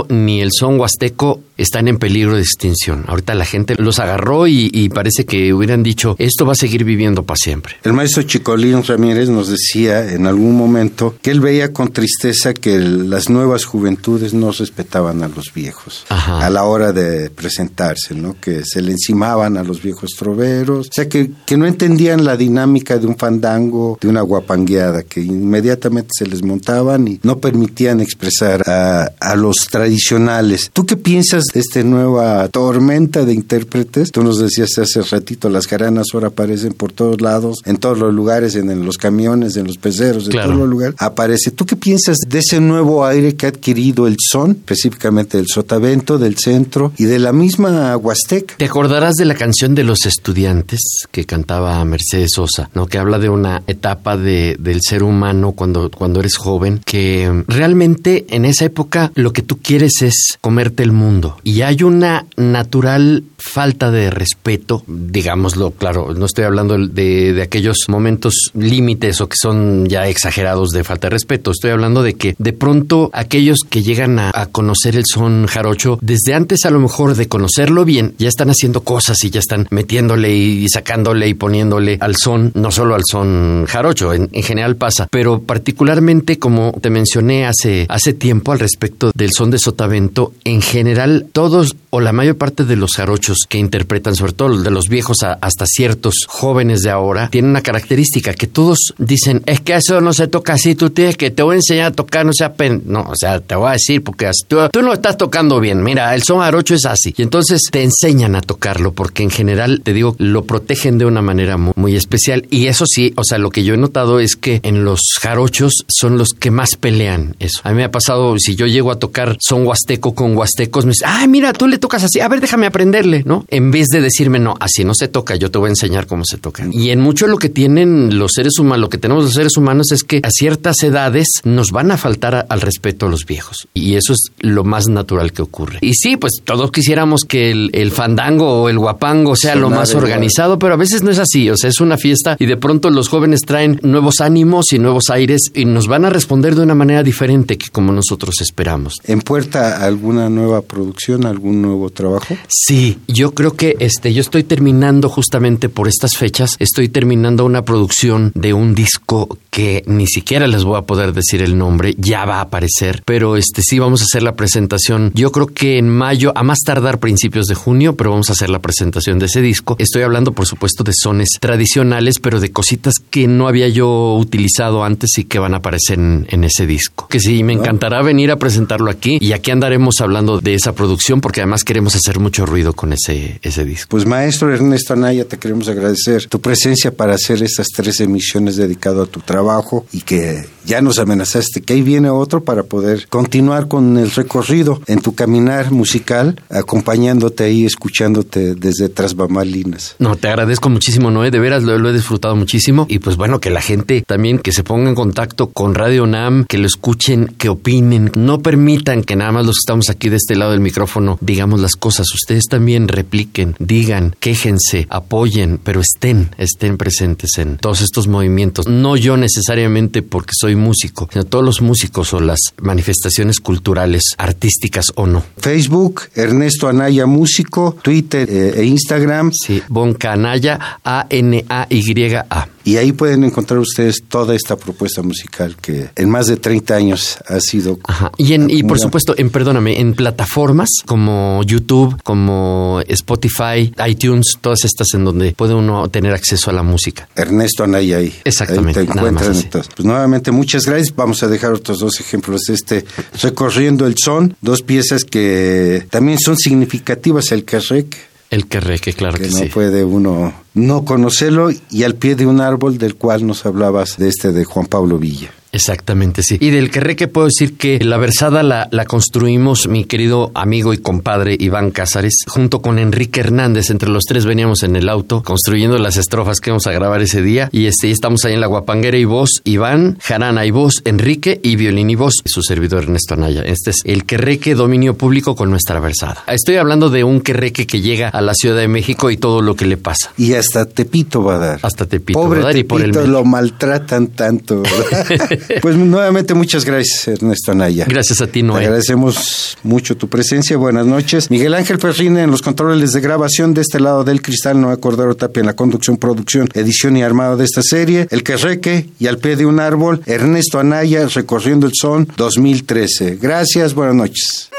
ni 0.09 0.41
el 0.41 0.49
son 0.51 0.79
huasteco 0.79 1.41
están 1.57 1.87
en 1.87 1.97
peligro 1.97 2.35
de 2.35 2.41
extinción. 2.41 3.05
Ahorita 3.07 3.33
la 3.35 3.45
gente 3.45 3.75
los 3.75 3.99
agarró 3.99 4.47
y, 4.47 4.69
y, 4.73 4.89
parece 4.89 5.25
que 5.25 5.53
hubieran 5.53 5.83
dicho, 5.83 6.15
esto 6.19 6.45
va 6.45 6.53
a 6.53 6.55
seguir 6.55 6.83
viviendo 6.83 7.23
para 7.23 7.37
siempre. 7.37 7.75
El 7.83 7.93
maestro 7.93 8.23
Chicolín 8.23 8.83
Ramírez 8.83 9.29
nos 9.29 9.49
decía 9.49 10.13
en 10.13 10.27
algún 10.27 10.55
momento 10.55 11.15
que 11.21 11.31
él 11.31 11.39
veía 11.39 11.73
con 11.73 11.91
tristeza 11.91 12.53
que 12.53 12.79
las 12.79 13.29
nuevas 13.29 13.65
juventudes 13.65 14.33
no 14.33 14.51
respetaban 14.51 15.23
a 15.23 15.27
los 15.27 15.53
viejos 15.53 16.05
Ajá. 16.09 16.45
a 16.45 16.49
la 16.49 16.63
hora 16.63 16.91
de 16.91 17.29
presentarse, 17.29 18.15
¿no? 18.15 18.35
Que 18.39 18.63
se 18.65 18.81
le 18.81 18.91
encimaban 18.91 19.57
a 19.57 19.63
los 19.63 19.81
viejos 19.81 20.11
troveros, 20.17 20.89
o 20.89 20.93
sea, 20.93 21.09
que, 21.09 21.31
que 21.45 21.57
no 21.57 21.65
entendían 21.65 22.25
la 22.25 22.37
dinámica 22.37 22.97
de 22.97 23.07
un 23.07 23.17
fandango, 23.17 23.97
de 24.01 24.07
una 24.07 24.21
guapangueada, 24.21 25.03
que 25.03 25.21
inmediatamente 25.21 26.09
se 26.17 26.27
les 26.27 26.43
montaban 26.43 27.07
y 27.07 27.19
no 27.23 27.39
permitían 27.39 28.01
expresar 28.01 28.67
a, 28.69 29.11
a 29.19 29.35
los 29.35 29.67
tradicionales. 29.69 30.69
¿Tú 30.73 30.85
qué 30.85 30.97
piensas 30.97 31.44
de 31.53 31.59
esta 31.59 31.83
nueva 31.83 32.47
tormenta 32.49 33.25
de 33.25 33.33
intérpretes? 33.33 34.11
Tú 34.11 34.23
nos 34.23 34.39
decías 34.39 34.77
hace 34.77 35.01
ratito, 35.01 35.49
las 35.49 35.67
jaranas 35.67 36.07
ahora 36.13 36.27
aparecen 36.27 36.73
por 36.73 36.91
todos 36.91 37.21
lados, 37.21 37.57
en 37.65 37.77
todos 37.77 37.97
los 37.97 38.13
lugares, 38.13 38.55
en, 38.55 38.69
en 38.69 38.85
los 38.85 38.97
camiones, 38.97 39.55
en 39.57 39.67
los 39.67 39.77
peceros, 39.77 40.25
en 40.25 40.31
claro. 40.31 40.47
todos 40.47 40.59
los 40.59 40.69
lugares. 40.69 40.95
Aparece. 40.99 41.51
¿Tú 41.51 41.65
qué 41.65 41.75
piensas 41.75 42.17
de 42.27 42.39
ese 42.39 42.59
nuevo 42.59 43.05
aire 43.05 43.35
que 43.35 43.45
ha 43.45 43.49
adquirido 43.49 44.07
el 44.07 44.17
son, 44.19 44.51
específicamente 44.51 45.37
del 45.37 45.47
sotavento, 45.47 46.17
del 46.17 46.37
centro 46.37 46.91
y 46.97 47.05
de 47.05 47.19
la 47.19 47.31
misma 47.31 47.95
Huasteca? 47.97 48.55
¿Te 48.57 48.65
acordarás 48.65 49.15
de 49.15 49.25
la 49.25 49.35
canción 49.35 49.75
de 49.75 49.83
los 49.83 50.05
estudiantes 50.05 50.79
que 51.11 51.25
cantaba 51.25 51.83
Mercedes 51.85 52.31
Sosa, 52.35 52.69
¿no? 52.73 52.87
que 52.87 52.97
habla 52.97 53.19
de 53.19 53.29
una 53.29 53.63
etapa 53.67 54.17
de, 54.17 54.57
del 54.59 54.81
ser 54.81 55.03
humano 55.03 55.53
cuando, 55.53 55.89
cuando 55.91 56.19
eres 56.19 56.35
joven, 56.35 56.81
que 56.85 57.43
realmente 57.47 58.25
en 58.29 58.45
esa 58.45 58.65
época 58.65 59.11
lo 59.15 59.33
que 59.33 59.41
tú 59.41 59.57
quieres 59.61 60.01
es 60.01 60.37
comerte 60.41 60.83
el 60.83 60.91
mundo 60.91 61.34
Y 61.43 61.61
hay 61.61 61.83
una 61.83 62.25
natural 62.37 63.23
falta 63.37 63.91
de 63.91 64.09
respeto, 64.09 64.83
digámoslo, 64.87 65.71
claro, 65.71 66.13
no 66.13 66.25
estoy 66.25 66.45
hablando 66.45 66.77
de, 66.77 67.33
de 67.33 67.41
aquellos 67.41 67.77
momentos 67.87 68.51
límites 68.53 69.21
o 69.21 69.29
que 69.29 69.37
son 69.39 69.85
ya 69.85 70.07
exagerados 70.07 70.71
de 70.71 70.83
falta 70.83 71.07
de 71.07 71.11
respeto, 71.11 71.51
estoy 71.51 71.71
hablando 71.71 72.01
de 72.01 72.15
que 72.15 72.35
de 72.37 72.53
pronto 72.53 73.09
aquellos 73.13 73.59
que 73.69 73.83
llegan 73.83 74.17
a, 74.19 74.31
a 74.33 74.47
conocer 74.47 74.95
el 74.95 75.03
son 75.05 75.45
jarocho, 75.45 75.99
desde 76.01 76.33
antes 76.33 76.65
a 76.65 76.71
lo 76.71 76.79
mejor 76.79 77.15
de 77.15 77.27
conocerlo 77.27 77.85
bien, 77.85 78.15
ya 78.17 78.27
están 78.27 78.49
haciendo 78.49 78.81
cosas 78.81 79.23
y 79.23 79.29
ya 79.29 79.39
están 79.39 79.67
metiéndole 79.69 80.35
y 80.35 80.67
sacándole 80.67 81.27
y 81.27 81.33
poniéndole 81.35 81.97
al 82.01 82.15
son, 82.15 82.51
no 82.55 82.71
solo 82.71 82.95
al 82.95 83.03
son 83.09 83.65
jarocho, 83.67 84.13
en, 84.13 84.29
en 84.31 84.43
general 84.43 84.75
pasa, 84.75 85.07
pero 85.11 85.41
particularmente 85.41 86.39
como 86.39 86.73
te 86.81 86.89
mencioné 86.89 87.45
hace, 87.45 87.85
hace 87.89 88.13
tiempo 88.13 88.51
al 88.51 88.59
respecto 88.59 89.11
del 89.13 89.31
son 89.31 89.51
de 89.51 89.59
sotavento, 89.59 90.33
en 90.43 90.61
general 90.61 91.24
todos 91.31 91.75
o 91.89 92.01
la 92.01 92.11
mayor 92.11 92.37
parte 92.37 92.65
de 92.65 92.75
los 92.75 92.91
jarochos 92.93 93.39
que 93.47 93.57
interpretan, 93.57 94.15
sobre 94.15 94.33
todo 94.33 94.61
de 94.61 94.71
los 94.71 94.85
viejos 94.89 95.17
hasta 95.23 95.65
ciertos 95.65 96.25
jóvenes 96.27 96.81
de 96.81 96.89
ahora, 96.89 97.29
tienen 97.29 97.51
una 97.51 97.61
característica 97.61 98.33
que 98.33 98.47
todos 98.47 98.93
dicen, 98.97 99.43
es 99.45 99.61
que 99.61 99.75
eso 99.75 100.01
no 100.01 100.13
se 100.13 100.27
toca 100.27 100.53
así, 100.53 100.75
tú 100.75 100.89
tienes 100.89 101.17
que, 101.17 101.31
te 101.31 101.43
voy 101.43 101.53
a 101.53 101.57
enseñar 101.57 101.87
a 101.87 101.91
tocar, 101.91 102.25
no 102.25 102.33
sea 102.33 102.53
pen... 102.53 102.83
No, 102.85 103.01
o 103.01 103.15
sea, 103.15 103.39
te 103.39 103.55
voy 103.55 103.69
a 103.69 103.73
decir 103.73 104.03
porque 104.03 104.29
tú, 104.47 104.81
no 104.81 104.93
estás 104.93 105.17
tocando 105.17 105.59
bien, 105.59 105.83
mira, 105.83 106.13
el 106.15 106.23
son 106.23 106.39
jarocho 106.39 106.75
es 106.75 106.85
así. 106.85 107.13
Y 107.17 107.21
entonces 107.21 107.61
te 107.71 107.83
enseñan 107.83 108.35
a 108.35 108.41
tocarlo 108.41 108.93
porque 108.93 109.23
en 109.23 109.29
general, 109.29 109.81
te 109.83 109.93
digo, 109.93 110.15
lo 110.19 110.45
protegen 110.45 110.97
de 110.97 111.05
una 111.05 111.21
manera 111.21 111.57
muy, 111.57 111.95
especial. 111.95 112.45
Y 112.49 112.67
eso 112.67 112.85
sí, 112.85 113.13
o 113.15 113.23
sea, 113.23 113.37
lo 113.37 113.49
que 113.49 113.63
yo 113.63 113.73
he 113.73 113.77
notado 113.77 114.19
es 114.19 114.35
que 114.35 114.59
en 114.63 114.83
los 114.83 114.99
jarochos 115.21 115.85
son 115.87 116.17
los 116.17 116.29
que 116.29 116.51
más 116.51 116.75
pelean 116.75 117.35
eso. 117.39 117.61
A 117.63 117.69
mí 117.69 117.77
me 117.77 117.83
ha 117.85 117.91
pasado, 117.91 118.37
si 118.37 118.55
yo 118.55 118.67
llego 118.67 118.91
a 118.91 118.99
tocar 118.99 119.37
son 119.39 119.65
huasteco 119.65 120.13
con 120.13 120.35
huastecos, 120.35 120.85
me 120.85 120.91
dicen, 120.91 121.09
ay, 121.15 121.27
mira, 121.27 121.53
tú 121.53 121.67
le 121.67 121.77
tocas 121.77 122.03
así, 122.03 122.19
a 122.19 122.27
ver, 122.27 122.41
déjame 122.41 122.65
aprenderle, 122.65 123.23
¿no? 123.25 123.45
En 123.47 123.71
vez 123.71 123.87
de 123.87 124.01
decirme, 124.01 124.39
no, 124.39 124.55
así 124.59 124.83
no 124.83 124.93
se 124.93 125.07
toca, 125.07 125.35
yo 125.35 125.49
te 125.49 125.57
voy 125.57 125.67
a 125.67 125.69
enseñar 125.69 126.07
cómo 126.07 126.23
se 126.25 126.37
toca. 126.37 126.67
Y 126.71 126.89
en 126.89 126.99
mucho 126.99 127.27
lo 127.27 127.37
que 127.37 127.49
tienen 127.49 128.19
los 128.19 128.33
seres 128.33 128.59
humanos, 128.59 128.79
lo 128.79 128.89
que 128.89 128.97
tenemos 128.97 129.23
los 129.23 129.33
seres 129.33 129.55
humanos 129.57 129.91
es 129.91 130.03
que 130.03 130.19
a 130.23 130.29
ciertas 130.29 130.83
edades 130.83 131.27
nos 131.43 131.71
van 131.71 131.91
a 131.91 131.97
faltar 131.97 132.35
a, 132.35 132.39
al 132.41 132.61
respeto 132.61 133.05
a 133.05 133.09
los 133.09 133.25
viejos. 133.25 133.67
Y 133.73 133.95
eso 133.95 134.13
es 134.13 134.31
lo 134.39 134.63
más 134.63 134.87
natural 134.87 135.31
que 135.31 135.41
ocurre. 135.41 135.79
Y 135.81 135.93
sí, 135.93 136.17
pues 136.17 136.41
todos 136.43 136.71
quisiéramos 136.71 137.21
que 137.21 137.51
el, 137.51 137.69
el 137.73 137.91
fandango 137.91 138.63
o 138.63 138.69
el 138.69 138.77
guapango 138.77 139.35
sea 139.35 139.55
lo 139.55 139.69
más 139.69 139.95
organizado, 139.95 140.59
pero 140.59 140.73
a 140.73 140.77
veces 140.77 141.01
no 141.01 141.11
es 141.11 141.19
así. 141.19 141.49
O 141.49 141.55
sea, 141.55 141.69
es 141.69 141.79
una 141.79 141.97
fiesta 141.97 142.35
y 142.39 142.45
de 142.45 142.57
pronto 142.57 142.89
los 142.89 143.07
jóvenes 143.07 143.41
traen 143.41 143.79
nuevos 143.83 144.19
ánimos 144.19 144.73
y 144.73 144.79
nuevos 144.79 145.09
aires 145.09 145.51
y 145.53 145.65
nos 145.65 145.87
van 145.87 146.05
a 146.05 146.09
responder 146.09 146.55
de 146.55 146.63
una 146.63 146.75
manera 146.75 147.03
diferente 147.03 147.57
que 147.57 147.69
como 147.71 147.93
nosotros 147.93 148.35
esperamos. 148.41 148.95
¿En 149.05 149.21
puerta 149.21 149.85
alguna 149.85 150.29
nueva 150.29 150.61
producción, 150.61 151.04
algún 151.13 151.61
nuevo 151.61 151.89
trabajo? 151.89 152.35
Sí, 152.47 152.97
yo 153.07 153.33
creo 153.33 153.53
que 153.53 153.75
este, 153.79 154.13
yo 154.13 154.21
estoy 154.21 154.43
terminando 154.43 155.09
justamente 155.09 155.69
por 155.69 155.87
estas 155.87 156.17
fechas, 156.17 156.55
estoy 156.59 156.89
terminando 156.89 157.45
una 157.45 157.63
producción 157.63 158.31
de 158.35 158.53
un 158.53 158.75
disco 158.75 159.37
que 159.49 159.83
ni 159.85 160.07
siquiera 160.07 160.47
les 160.47 160.63
voy 160.63 160.77
a 160.77 160.81
poder 160.81 161.13
decir 161.13 161.41
el 161.41 161.57
nombre, 161.57 161.95
ya 161.97 162.25
va 162.25 162.37
a 162.37 162.41
aparecer, 162.41 163.03
pero 163.05 163.37
este 163.37 163.61
sí 163.61 163.79
vamos 163.79 164.01
a 164.01 164.05
hacer 164.05 164.23
la 164.23 164.35
presentación. 164.35 165.11
Yo 165.13 165.31
creo 165.31 165.47
que 165.47 165.77
en 165.77 165.89
mayo, 165.89 166.33
a 166.35 166.43
más 166.43 166.59
tardar 166.59 166.99
principios 166.99 167.45
de 167.45 167.55
junio, 167.55 167.95
pero 167.95 168.11
vamos 168.11 168.29
a 168.29 168.33
hacer 168.33 168.49
la 168.49 168.59
presentación 168.59 169.19
de 169.19 169.27
ese 169.27 169.41
disco. 169.41 169.75
Estoy 169.79 170.01
hablando, 170.01 170.33
por 170.33 170.45
supuesto, 170.45 170.83
de 170.83 170.91
sones 170.93 171.29
tradicionales, 171.39 172.19
pero 172.19 172.39
de 172.39 172.51
cositas 172.51 172.95
que 173.09 173.27
no 173.27 173.47
había 173.47 173.67
yo 173.67 174.17
utilizado 174.17 174.83
antes 174.83 175.17
y 175.17 175.25
que 175.25 175.39
van 175.39 175.53
a 175.53 175.57
aparecer 175.57 175.99
en, 175.99 176.27
en 176.29 176.43
ese 176.43 176.65
disco. 176.65 177.07
Que 177.07 177.19
sí, 177.19 177.43
me 177.43 177.53
encantará 177.53 178.01
venir 178.01 178.31
a 178.31 178.37
presentarlo 178.37 178.89
aquí 178.89 179.17
y 179.21 179.31
aquí 179.31 179.51
andaremos 179.51 180.01
hablando 180.01 180.41
de 180.41 180.55
esa 180.55 180.73
producción 180.73 180.94
porque 181.21 181.41
además 181.41 181.63
queremos 181.63 181.95
hacer 181.95 182.19
mucho 182.19 182.45
ruido 182.45 182.73
con 182.73 182.93
ese, 182.93 183.39
ese 183.41 183.65
disco. 183.65 183.87
Pues 183.89 184.05
maestro 184.05 184.53
Ernesto 184.53 184.93
Anaya, 184.93 185.27
te 185.27 185.37
queremos 185.37 185.67
agradecer 185.67 186.27
tu 186.27 186.39
presencia 186.39 186.91
para 186.91 187.15
hacer 187.15 187.43
estas 187.43 187.67
tres 187.67 187.99
emisiones 187.99 188.55
dedicado 188.55 189.03
a 189.03 189.05
tu 189.05 189.19
trabajo 189.19 189.85
y 189.91 190.01
que 190.01 190.45
ya 190.65 190.81
nos 190.81 190.97
amenazaste 190.99 191.61
que 191.61 191.73
ahí 191.73 191.81
viene 191.81 192.09
otro 192.09 192.43
para 192.43 192.63
poder 192.63 193.07
continuar 193.07 193.67
con 193.67 193.97
el 193.97 194.11
recorrido 194.11 194.81
en 194.87 195.01
tu 195.01 195.13
caminar 195.13 195.71
musical, 195.71 196.41
acompañándote 196.49 197.43
ahí, 197.43 197.65
escuchándote 197.65 198.55
desde 198.55 198.89
tras 198.89 199.15
bambalinas. 199.15 199.95
No, 199.99 200.15
te 200.15 200.27
agradezco 200.27 200.69
muchísimo, 200.69 201.11
Noé, 201.11 201.29
de 201.29 201.39
veras 201.39 201.63
lo, 201.63 201.77
lo, 201.77 201.89
he 201.89 201.93
disfrutado 201.93 202.35
muchísimo 202.35 202.87
y 202.89 202.99
pues 202.99 203.15
bueno, 203.15 203.39
que 203.39 203.49
la 203.49 203.61
gente 203.61 204.03
también 204.07 204.39
que 204.39 204.51
se 204.51 204.63
ponga 204.63 204.89
en 204.89 204.95
contacto 204.95 205.47
con 205.47 205.75
Radio 205.75 206.07
NAM, 206.07 206.45
que 206.45 206.57
lo 206.57 206.65
escuchen, 206.65 207.27
que 207.37 207.49
opinen, 207.49 208.11
no 208.15 208.39
permitan 208.39 209.03
que 209.03 209.15
nada 209.15 209.31
más 209.31 209.45
los 209.45 209.55
que 209.55 209.65
estamos 209.65 209.89
aquí 209.89 210.09
de 210.09 210.17
este 210.17 210.35
lado 210.35 210.51
del 210.51 210.61
micrófono 210.61 210.84
digamos 211.21 211.59
las 211.59 211.75
cosas, 211.75 212.07
ustedes 212.13 212.45
también 212.45 212.87
repliquen, 212.87 213.55
digan, 213.59 214.15
quéjense, 214.19 214.87
apoyen, 214.89 215.59
pero 215.63 215.81
estén, 215.81 216.29
estén 216.37 216.77
presentes 216.77 217.37
en 217.37 217.57
todos 217.57 217.81
estos 217.81 218.07
movimientos. 218.07 218.67
No 218.67 218.95
yo 218.95 219.17
necesariamente 219.17 220.01
porque 220.01 220.31
soy 220.33 220.55
músico, 220.55 221.09
sino 221.11 221.25
todos 221.25 221.43
los 221.43 221.61
músicos 221.61 222.13
o 222.13 222.19
las 222.19 222.39
manifestaciones 222.61 223.39
culturales, 223.39 224.03
artísticas 224.17 224.85
o 224.95 225.07
no. 225.07 225.23
Facebook, 225.37 226.03
Ernesto 226.15 226.67
Anaya 226.67 227.05
Músico, 227.05 227.77
Twitter 227.81 228.29
eh, 228.29 228.53
e 228.57 228.65
Instagram. 228.65 229.31
Sí, 229.31 229.61
Bonca 229.67 230.13
Anaya, 230.13 230.79
A-N-A-Y-A. 230.83 231.67
Y 231.69 232.54
ahí 232.77 232.91
pueden 232.91 233.23
encontrar 233.23 233.59
ustedes 233.59 234.03
toda 234.07 234.35
esta 234.35 234.55
propuesta 234.55 235.01
musical 235.03 235.55
que 235.61 235.89
en 235.95 236.09
más 236.09 236.25
de 236.25 236.37
30 236.37 236.75
años 236.75 237.17
ha 237.27 237.39
sido. 237.39 237.79
Ajá. 237.83 238.11
Y, 238.17 238.33
en, 238.33 238.49
y 238.49 238.63
por 238.63 238.79
supuesto, 238.79 239.13
en, 239.17 239.29
perdóname, 239.29 239.79
en 239.79 239.93
plataformas 239.93 240.69
como 240.85 241.43
YouTube, 241.43 242.01
como 242.03 242.81
Spotify, 242.87 243.71
iTunes, 243.87 244.37
todas 244.41 244.63
estas 244.65 244.87
en 244.93 245.05
donde 245.05 245.33
puede 245.33 245.53
uno 245.53 245.87
tener 245.89 246.13
acceso 246.13 246.49
a 246.49 246.53
la 246.53 246.63
música. 246.63 247.07
Ernesto 247.15 247.63
Anaya 247.63 247.97
ahí. 247.97 248.13
Exactamente. 248.23 248.79
Ahí 248.79 248.85
te 248.87 248.91
encuentran. 248.93 249.35
Entonces, 249.35 249.71
pues 249.75 249.85
nuevamente, 249.85 250.31
muchas 250.31 250.65
gracias. 250.65 250.95
Vamos 250.95 251.21
a 251.23 251.27
dejar 251.27 251.53
otros 251.53 251.79
dos 251.79 251.99
ejemplos 251.99 252.49
este 252.49 252.85
Recorriendo 253.21 253.85
el 253.85 253.95
Son, 254.03 254.35
dos 254.41 254.61
piezas 254.61 255.03
que 255.03 255.85
también 255.89 256.19
son 256.19 256.37
significativas, 256.37 257.31
el 257.31 257.45
Carrec. 257.45 258.14
El 258.29 258.47
Carreque, 258.47 258.93
claro 258.93 259.17
que, 259.17 259.25
que 259.25 259.29
no 259.29 259.37
sí. 259.37 259.45
puede 259.45 259.83
uno 259.83 260.33
no 260.53 260.85
conocerlo 260.85 261.49
y 261.69 261.83
al 261.83 261.95
pie 261.95 262.15
de 262.15 262.25
un 262.25 262.41
árbol 262.41 262.77
del 262.77 262.95
cual 262.95 263.25
nos 263.25 263.45
hablabas 263.45 263.97
de 263.97 264.09
este 264.09 264.31
de 264.31 264.45
Juan 264.45 264.65
Pablo 264.65 264.97
Villa. 264.97 265.31
Exactamente, 265.55 266.21
sí. 266.21 266.37
Y 266.41 266.49
del 266.49 266.69
Querreque 266.69 267.07
puedo 267.07 267.27
decir 267.27 267.55
que 267.55 267.79
la 267.79 267.97
versada 267.97 268.43
la, 268.43 268.67
la, 268.71 268.83
construimos 268.83 269.69
mi 269.69 269.85
querido 269.85 270.31
amigo 270.33 270.73
y 270.73 270.79
compadre 270.79 271.37
Iván 271.39 271.71
Cázares, 271.71 272.13
junto 272.27 272.61
con 272.61 272.77
Enrique 272.77 273.21
Hernández. 273.21 273.69
Entre 273.69 273.87
los 273.87 274.03
tres 274.03 274.25
veníamos 274.25 274.63
en 274.63 274.75
el 274.75 274.89
auto 274.89 275.23
construyendo 275.23 275.77
las 275.77 275.95
estrofas 275.95 276.41
que 276.41 276.51
vamos 276.51 276.67
a 276.67 276.73
grabar 276.73 277.01
ese 277.01 277.21
día. 277.21 277.47
Y 277.53 277.67
este, 277.67 277.89
estamos 277.89 278.25
ahí 278.25 278.33
en 278.33 278.41
la 278.41 278.47
Guapanguera 278.47 278.97
y 278.97 279.05
voz 279.05 279.29
Iván, 279.45 279.97
Jarana 280.01 280.45
y 280.45 280.51
voz 280.51 280.81
Enrique 280.83 281.39
y 281.41 281.55
violín 281.55 281.89
y 281.89 281.95
voz 281.95 282.15
su 282.25 282.41
servidor 282.41 282.83
Ernesto 282.83 283.13
Anaya. 283.13 283.41
Este 283.43 283.69
es 283.69 283.77
el 283.85 284.03
Querreque 284.03 284.55
dominio 284.55 284.97
público 284.97 285.37
con 285.37 285.49
nuestra 285.49 285.79
versada. 285.79 286.25
Estoy 286.27 286.57
hablando 286.57 286.89
de 286.89 287.05
un 287.05 287.21
Querreque 287.21 287.65
que 287.65 287.79
llega 287.79 288.09
a 288.09 288.19
la 288.19 288.33
Ciudad 288.33 288.57
de 288.57 288.67
México 288.67 289.09
y 289.09 289.15
todo 289.15 289.41
lo 289.41 289.55
que 289.55 289.65
le 289.65 289.77
pasa. 289.77 290.11
Y 290.17 290.33
hasta 290.33 290.65
Tepito 290.65 291.23
va 291.23 291.35
a 291.35 291.39
dar. 291.39 291.59
Hasta 291.61 291.85
Tepito 291.85 292.19
Pobre 292.19 292.41
va 292.41 292.43
a 292.43 292.47
dar 292.47 292.55
Tepito, 292.55 292.75
y 292.75 292.91
por 292.91 293.03
el 293.03 293.11
lo 293.11 293.23
maltratan 293.23 294.07
tanto. 294.07 294.63
Pues 295.61 295.75
nuevamente 295.75 296.33
muchas 296.33 296.63
gracias, 296.65 297.07
Ernesto 297.07 297.51
Anaya. 297.51 297.85
Gracias 297.87 298.21
a 298.21 298.27
ti, 298.27 298.43
Noé. 298.43 298.59
Te 298.59 298.65
agradecemos 298.65 299.57
mucho 299.63 299.97
tu 299.97 300.07
presencia. 300.07 300.57
Buenas 300.57 300.85
noches. 300.85 301.31
Miguel 301.31 301.53
Ángel 301.53 301.79
Ferrine 301.79 302.23
en 302.23 302.31
los 302.31 302.41
controles 302.41 302.91
de 302.91 303.01
grabación 303.01 303.53
de 303.53 303.61
este 303.61 303.79
lado 303.79 304.03
del 304.03 304.21
cristal, 304.21 304.59
Noé 304.59 304.77
Cordero 304.77 305.15
Tapia 305.15 305.39
en 305.39 305.47
la 305.47 305.55
conducción, 305.55 305.97
producción, 305.97 306.47
edición 306.53 306.97
y 306.97 307.03
armado 307.03 307.37
de 307.37 307.45
esta 307.45 307.61
serie. 307.63 308.07
El 308.11 308.23
Querreque 308.23 308.89
y 308.99 309.07
al 309.07 309.17
pie 309.17 309.35
de 309.35 309.45
un 309.45 309.59
árbol, 309.59 310.01
Ernesto 310.05 310.59
Anaya 310.59 311.07
recorriendo 311.07 311.67
el 311.67 311.73
son 311.73 312.07
2013. 312.17 313.17
Gracias, 313.17 313.73
buenas 313.73 313.95
noches. 313.95 314.49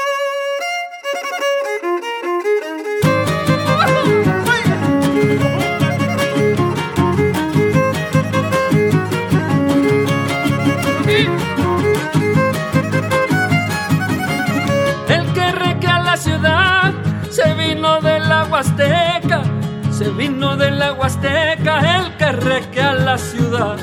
Se 19.91 20.09
vino 20.17 20.57
de 20.57 20.71
la 20.71 20.93
Huasteca 20.93 21.79
el 21.95 22.17
Querreque 22.17 22.81
a 22.81 22.93
la 22.95 23.15
ciudad. 23.15 23.77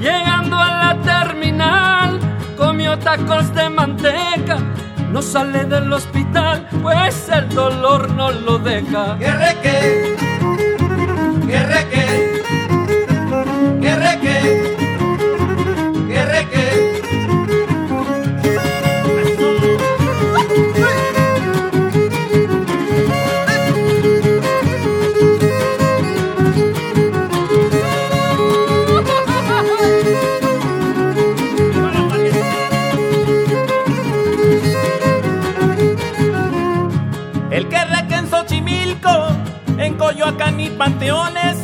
Llegando 0.00 0.56
a 0.56 0.96
la 0.96 1.00
terminal, 1.00 2.18
comió 2.56 2.98
tacos 2.98 3.54
de 3.54 3.70
manteca. 3.70 4.58
No 5.12 5.22
sale 5.22 5.64
del 5.66 5.92
hospital, 5.92 6.66
pues 6.82 7.28
el 7.28 7.48
dolor 7.50 8.10
no 8.14 8.32
lo 8.32 8.58
deja. 8.58 9.16
Querreque, 9.16 10.16
querreque, 11.46 12.35
Panteones, 40.76 41.56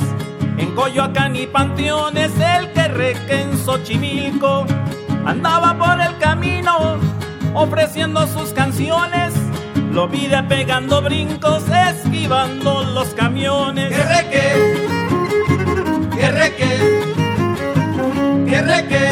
en 0.56 0.74
Coyoacán 0.74 1.36
y 1.36 1.46
Panteones, 1.46 2.32
el 2.38 2.72
que 2.72 2.88
reque 2.88 3.42
en 3.42 3.58
Xochimilco, 3.58 4.66
andaba 5.26 5.76
por 5.76 6.00
el 6.00 6.16
camino 6.18 6.98
ofreciendo 7.54 8.26
sus 8.26 8.52
canciones. 8.52 9.34
Lo 9.92 10.08
vide 10.08 10.42
pegando 10.44 11.02
brincos, 11.02 11.64
esquivando 11.68 12.82
los 12.84 13.08
camiones. 13.08 13.94
Que 13.94 14.02
reque, 14.02 14.76
que 16.16 16.30
reque, 16.30 17.02
que 18.48 18.62
reque. 18.62 19.11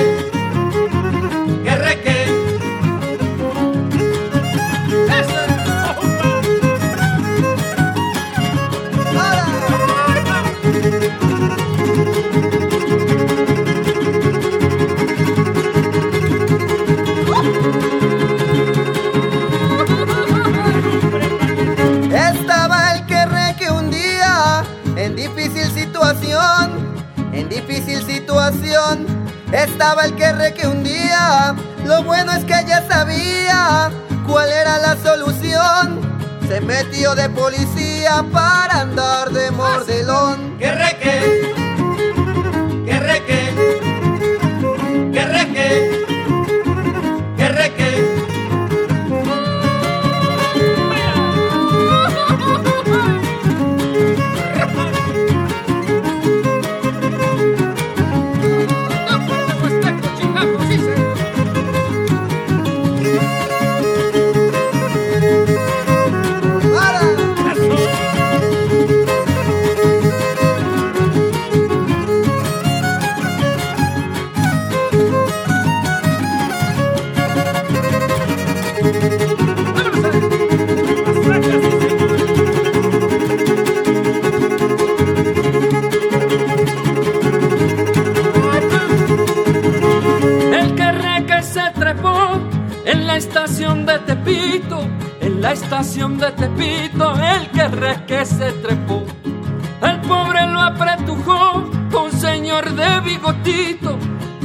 Estaba 29.52 30.04
el 30.04 30.14
que 30.14 30.54
que 30.56 30.66
un 30.66 30.82
día. 30.82 31.54
Lo 31.84 32.02
bueno 32.02 32.32
es 32.32 32.44
que 32.44 32.54
ya 32.66 32.86
sabía 32.88 33.90
cuál 34.26 34.50
era 34.50 34.78
la 34.78 34.96
solución. 34.96 36.00
Se 36.48 36.60
metió 36.60 37.14
de 37.14 37.28
policía 37.28 38.24
para 38.32 38.80
andar 38.80 39.30
de 39.30 39.50
mordelón. 39.52 40.58
Que 40.58 40.72
reque, 40.72 41.49
estación 95.62 96.18
de 96.18 96.30
Tepito, 96.32 97.14
el 97.16 97.50
que 97.50 98.04
que 98.06 98.24
se 98.24 98.52
trepó. 98.52 99.04
El 99.82 100.00
pobre 100.00 100.46
lo 100.46 100.60
apretujó, 100.60 101.70
un 102.02 102.12
señor 102.12 102.70
de 102.72 103.00
bigotito. 103.00 103.98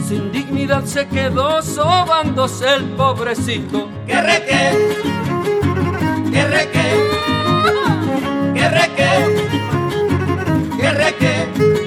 Sin 0.07 0.31
dignidad 0.31 0.83
se 0.83 1.07
quedó 1.07 1.61
sobándose 1.61 2.65
el 2.75 2.83
pobrecito. 2.95 3.89
¡Que 4.05 4.21
reque! 4.21 4.61
¡Que 6.31 6.47
reque! 6.47 6.85
¡Que 8.53 8.69
reque! 8.69 9.09
¡Que 10.77 10.91
reque! 10.91 11.84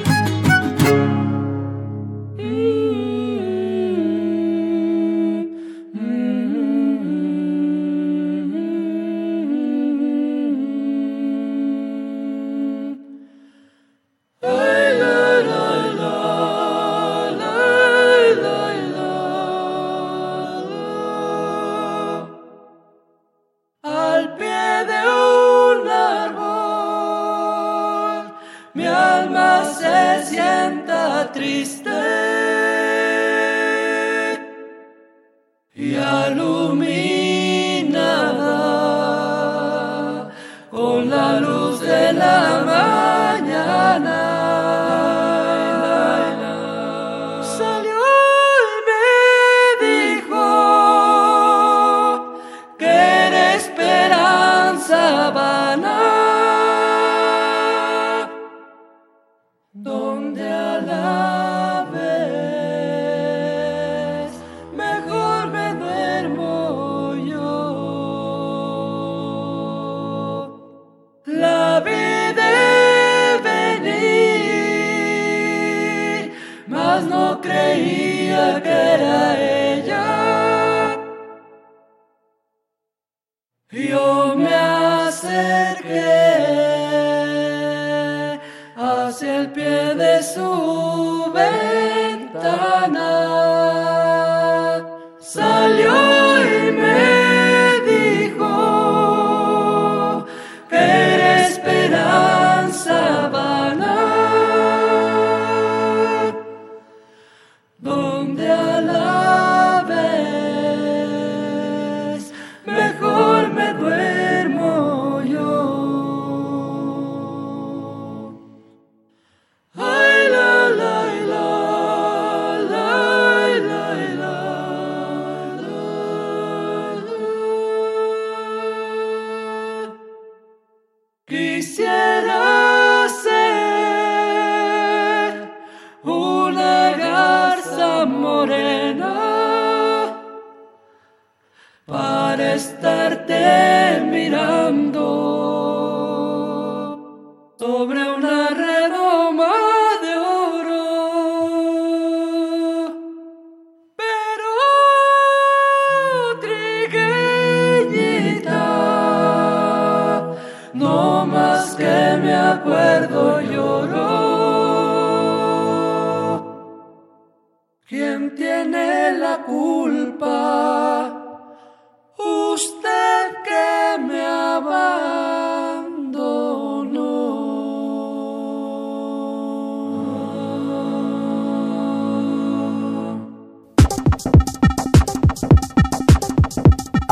bem. 91.31 91.68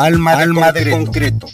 Alma, 0.06 0.34
Alma 0.34 0.70
de 0.70 0.88
concreto. 0.88 1.48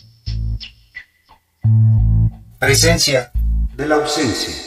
Presencia 2.59 3.33
de 3.75 3.89
la 3.89 3.95
ausencia. 3.95 4.62